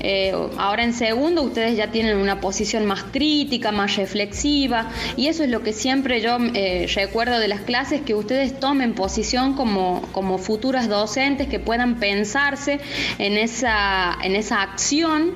Eh, 0.00 0.32
ahora 0.58 0.84
en 0.84 0.92
segundo 0.92 1.42
ustedes 1.42 1.76
ya 1.76 1.88
tienen 1.90 2.16
una 2.18 2.40
posición 2.40 2.86
más 2.86 3.04
crítica, 3.04 3.72
más 3.72 3.96
reflexiva 3.96 4.90
y 5.16 5.26
eso 5.26 5.42
es 5.44 5.50
lo 5.50 5.62
que 5.62 5.72
siempre 5.72 6.20
yo 6.20 6.38
eh, 6.54 6.86
recuerdo 6.94 7.38
de 7.38 7.48
las 7.48 7.62
clases, 7.62 8.02
que 8.02 8.14
ustedes 8.14 8.58
tomen 8.60 8.94
posición 8.94 9.54
como, 9.54 10.02
como 10.12 10.38
futuras 10.38 10.88
docentes, 10.88 11.48
que 11.48 11.58
puedan 11.58 11.98
pensarse 11.98 12.80
en 13.18 13.36
esa, 13.36 14.16
en 14.22 14.36
esa 14.36 14.62
acción, 14.62 15.34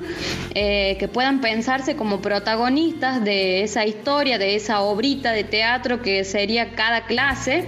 eh, 0.55 0.97
que 0.99 1.07
puedan 1.07 1.41
pensarse 1.41 1.95
como 1.95 2.21
protagonistas 2.21 3.23
de 3.23 3.63
esa 3.63 3.85
historia, 3.85 4.37
de 4.37 4.55
esa 4.55 4.81
obrita 4.81 5.31
de 5.31 5.43
teatro 5.43 6.01
que 6.01 6.23
sería 6.23 6.71
cada 6.71 7.05
clase 7.05 7.65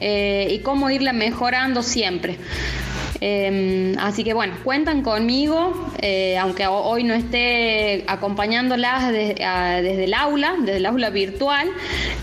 y 0.00 0.58
cómo 0.60 0.90
irla 0.90 1.12
mejorando 1.12 1.82
siempre. 1.82 2.38
Em, 3.20 3.96
así 3.98 4.24
que 4.24 4.34
bueno, 4.34 4.54
cuentan 4.64 5.02
conmigo, 5.02 5.90
eh, 6.00 6.36
aunque 6.38 6.66
hoy 6.66 7.04
no 7.04 7.14
esté 7.14 8.04
acompañándolas 8.06 9.12
desde 9.12 10.04
el 10.04 10.14
aula, 10.14 10.56
desde 10.58 10.78
el 10.78 10.86
aula 10.86 11.10
virtual, 11.10 11.70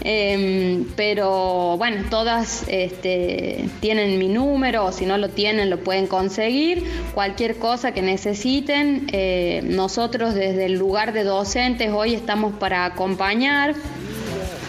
em, 0.01 0.85
pero 0.95 1.77
bueno, 1.77 2.03
todas 2.09 2.65
este, 2.67 3.65
tienen 3.79 4.17
mi 4.19 4.27
número 4.27 4.85
o 4.85 4.91
si 4.91 5.05
no 5.05 5.17
lo 5.17 5.29
tienen 5.29 5.69
lo 5.69 5.79
pueden 5.79 6.07
conseguir. 6.07 6.83
Cualquier 7.13 7.57
cosa 7.57 7.93
que 7.93 8.01
necesiten, 8.01 9.07
eh, 9.11 9.61
nosotros 9.63 10.33
desde 10.33 10.65
el 10.65 10.73
lugar 10.73 11.13
de 11.13 11.23
docentes 11.23 11.91
hoy 11.93 12.13
estamos 12.13 12.53
para 12.53 12.85
acompañar 12.85 13.75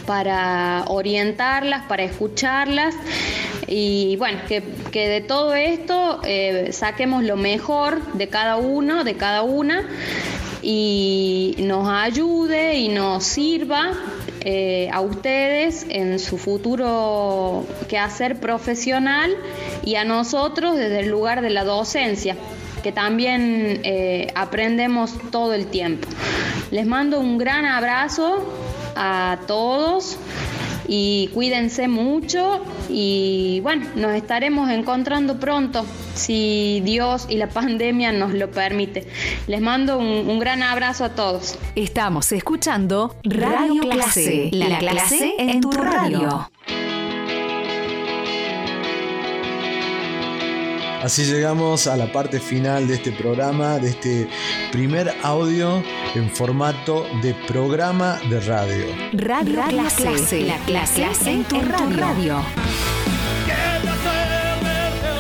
para 0.06 0.85
orientarlas, 0.88 1.85
para 1.87 2.02
escucharlas 2.02 2.96
y 3.66 4.16
bueno, 4.16 4.40
que, 4.49 4.61
de 4.92 5.20
todo 5.20 5.55
esto 5.55 6.20
eh, 6.25 6.70
saquemos 6.73 7.25
lo 7.25 7.37
mejor 7.37 8.01
de 8.14 8.29
cada 8.29 8.57
uno, 8.57 9.05
de 9.05 9.14
cada 9.14 9.42
una 9.42 9.88
y 10.62 11.55
nos 11.59 11.88
ayude 11.88 12.75
y 12.75 12.88
nos 12.88 13.25
sirva 13.25 13.92
eh, 14.42 14.88
a 14.92 15.01
ustedes 15.01 15.87
en 15.88 16.18
su 16.18 16.38
futuro 16.38 17.66
quehacer 17.88 18.40
profesional 18.40 19.35
y 19.85 19.96
a 19.96 20.05
nosotros 20.05 20.77
desde 20.77 21.01
el 21.01 21.09
lugar 21.09 21.42
de 21.42 21.51
la 21.51 21.64
docencia 21.64 22.37
que 22.83 22.92
también 22.92 23.81
eh, 23.85 24.29
aprendemos 24.35 25.12
todo 25.31 25.53
el 25.53 25.66
tiempo. 25.66 26.09
Les 26.70 26.87
mando 26.87 27.20
un 27.20 27.37
gran 27.37 27.66
abrazo 27.66 28.51
a 28.96 29.38
todos 29.46 30.16
y 30.88 31.29
cuídense 31.35 31.88
mucho 31.88 32.62
y 32.88 33.61
bueno, 33.62 33.87
nos 33.97 34.12
estaremos 34.14 34.71
encontrando 34.71 35.38
pronto 35.38 35.85
si 36.14 36.81
Dios 36.85 37.27
y 37.29 37.37
la 37.37 37.49
pandemia 37.49 38.12
nos 38.12 38.33
lo 38.33 38.51
permite. 38.51 39.07
Les 39.47 39.61
mando 39.61 39.99
un, 39.99 40.38
gran 40.38 40.62
abrazo 40.62 41.05
a 41.05 41.11
todos. 41.11 41.59
Estamos 41.75 42.33
escuchando 42.33 43.15
Radio, 43.25 43.83
Clase, 43.83 44.50
la, 44.52 44.79
clase, 44.79 45.35
en 45.38 45.61
tu 45.61 45.71
radio. 45.71 46.50
Así 51.03 51.25
llegamos 51.25 51.87
a 51.87 51.96
la 51.96 52.13
parte 52.13 52.40
final 52.40 52.87
de 52.87 52.96
este 52.96 53.11
programa, 53.11 53.79
de 53.79 53.88
este 53.88 54.29
primer 54.71 55.11
audio 55.23 55.83
en 56.15 56.29
formato 56.29 57.07
de 57.23 57.35
programa 57.48 58.21
de 58.29 58.38
radio. 58.40 58.85
Radio, 59.15 59.63
clase, 59.69 60.42
la 60.42 60.59
clase, 60.67 61.31
en 61.31 61.44
tu 61.44 61.59
radio. 61.59 62.44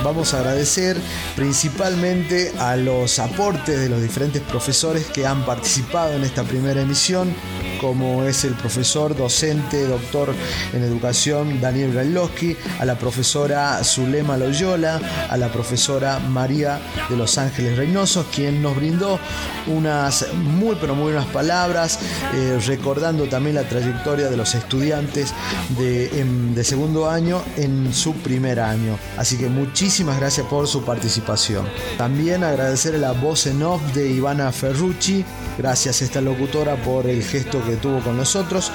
Vamos 0.04 0.34
a 0.34 0.40
agradecer 0.40 0.98
principalmente 1.34 2.52
a 2.58 2.76
los 2.76 3.18
aportes 3.18 3.80
de 3.80 3.88
los 3.88 4.02
diferentes 4.02 4.42
profesores 4.42 5.06
que 5.06 5.26
han 5.26 5.46
participado 5.46 6.12
en 6.12 6.24
esta 6.24 6.42
primera 6.42 6.82
emisión 6.82 7.34
como 7.80 8.24
es 8.24 8.44
el 8.44 8.54
profesor 8.54 9.16
docente, 9.16 9.86
doctor 9.86 10.34
en 10.72 10.82
educación 10.82 11.60
Daniel 11.60 11.92
Brailovsky, 11.92 12.56
a 12.78 12.84
la 12.84 12.98
profesora 12.98 13.82
Zulema 13.82 14.36
Loyola, 14.36 15.00
a 15.28 15.36
la 15.36 15.48
profesora 15.48 16.18
María 16.18 16.80
de 17.08 17.16
Los 17.16 17.38
Ángeles 17.38 17.76
Reynosos, 17.76 18.26
quien 18.34 18.62
nos 18.62 18.76
brindó 18.76 19.18
unas 19.66 20.26
muy 20.34 20.76
pero 20.80 20.94
muy 20.94 21.12
buenas 21.12 21.26
palabras, 21.26 21.98
eh, 22.34 22.58
recordando 22.66 23.26
también 23.26 23.56
la 23.56 23.68
trayectoria 23.68 24.28
de 24.28 24.36
los 24.36 24.54
estudiantes 24.54 25.32
de, 25.78 26.08
de 26.54 26.64
segundo 26.64 27.08
año 27.08 27.42
en 27.56 27.94
su 27.94 28.14
primer 28.14 28.60
año. 28.60 28.98
Así 29.16 29.36
que 29.36 29.48
muchísimas 29.48 30.18
gracias 30.18 30.46
por 30.46 30.66
su 30.66 30.84
participación. 30.84 31.66
También 31.96 32.44
agradecer 32.44 32.94
a 32.94 32.98
la 32.98 33.12
voz 33.12 33.46
en 33.46 33.62
off 33.62 33.80
de 33.94 34.10
Ivana 34.10 34.52
Ferrucci, 34.52 35.24
gracias 35.56 36.02
a 36.02 36.04
esta 36.04 36.20
locutora 36.20 36.76
por 36.76 37.06
el 37.06 37.22
gesto 37.22 37.62
que 37.64 37.69
tuvo 37.76 38.00
con 38.00 38.16
nosotros. 38.16 38.72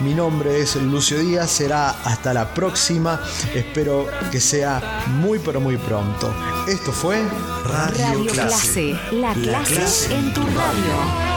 Mi 0.00 0.14
nombre 0.14 0.60
es 0.60 0.76
Lucio 0.76 1.18
Díaz, 1.18 1.50
será 1.50 1.90
hasta 2.04 2.32
la 2.34 2.52
próxima. 2.54 3.20
Espero 3.54 4.06
que 4.30 4.40
sea 4.40 5.04
muy 5.08 5.38
pero 5.38 5.60
muy 5.60 5.76
pronto. 5.76 6.32
Esto 6.68 6.92
fue 6.92 7.22
Radio, 7.64 8.26
Clase. 8.32 8.98
La, 9.12 9.32
clase, 9.34 10.14
en 10.14 10.32
tu 10.34 10.42
radio. 10.42 11.35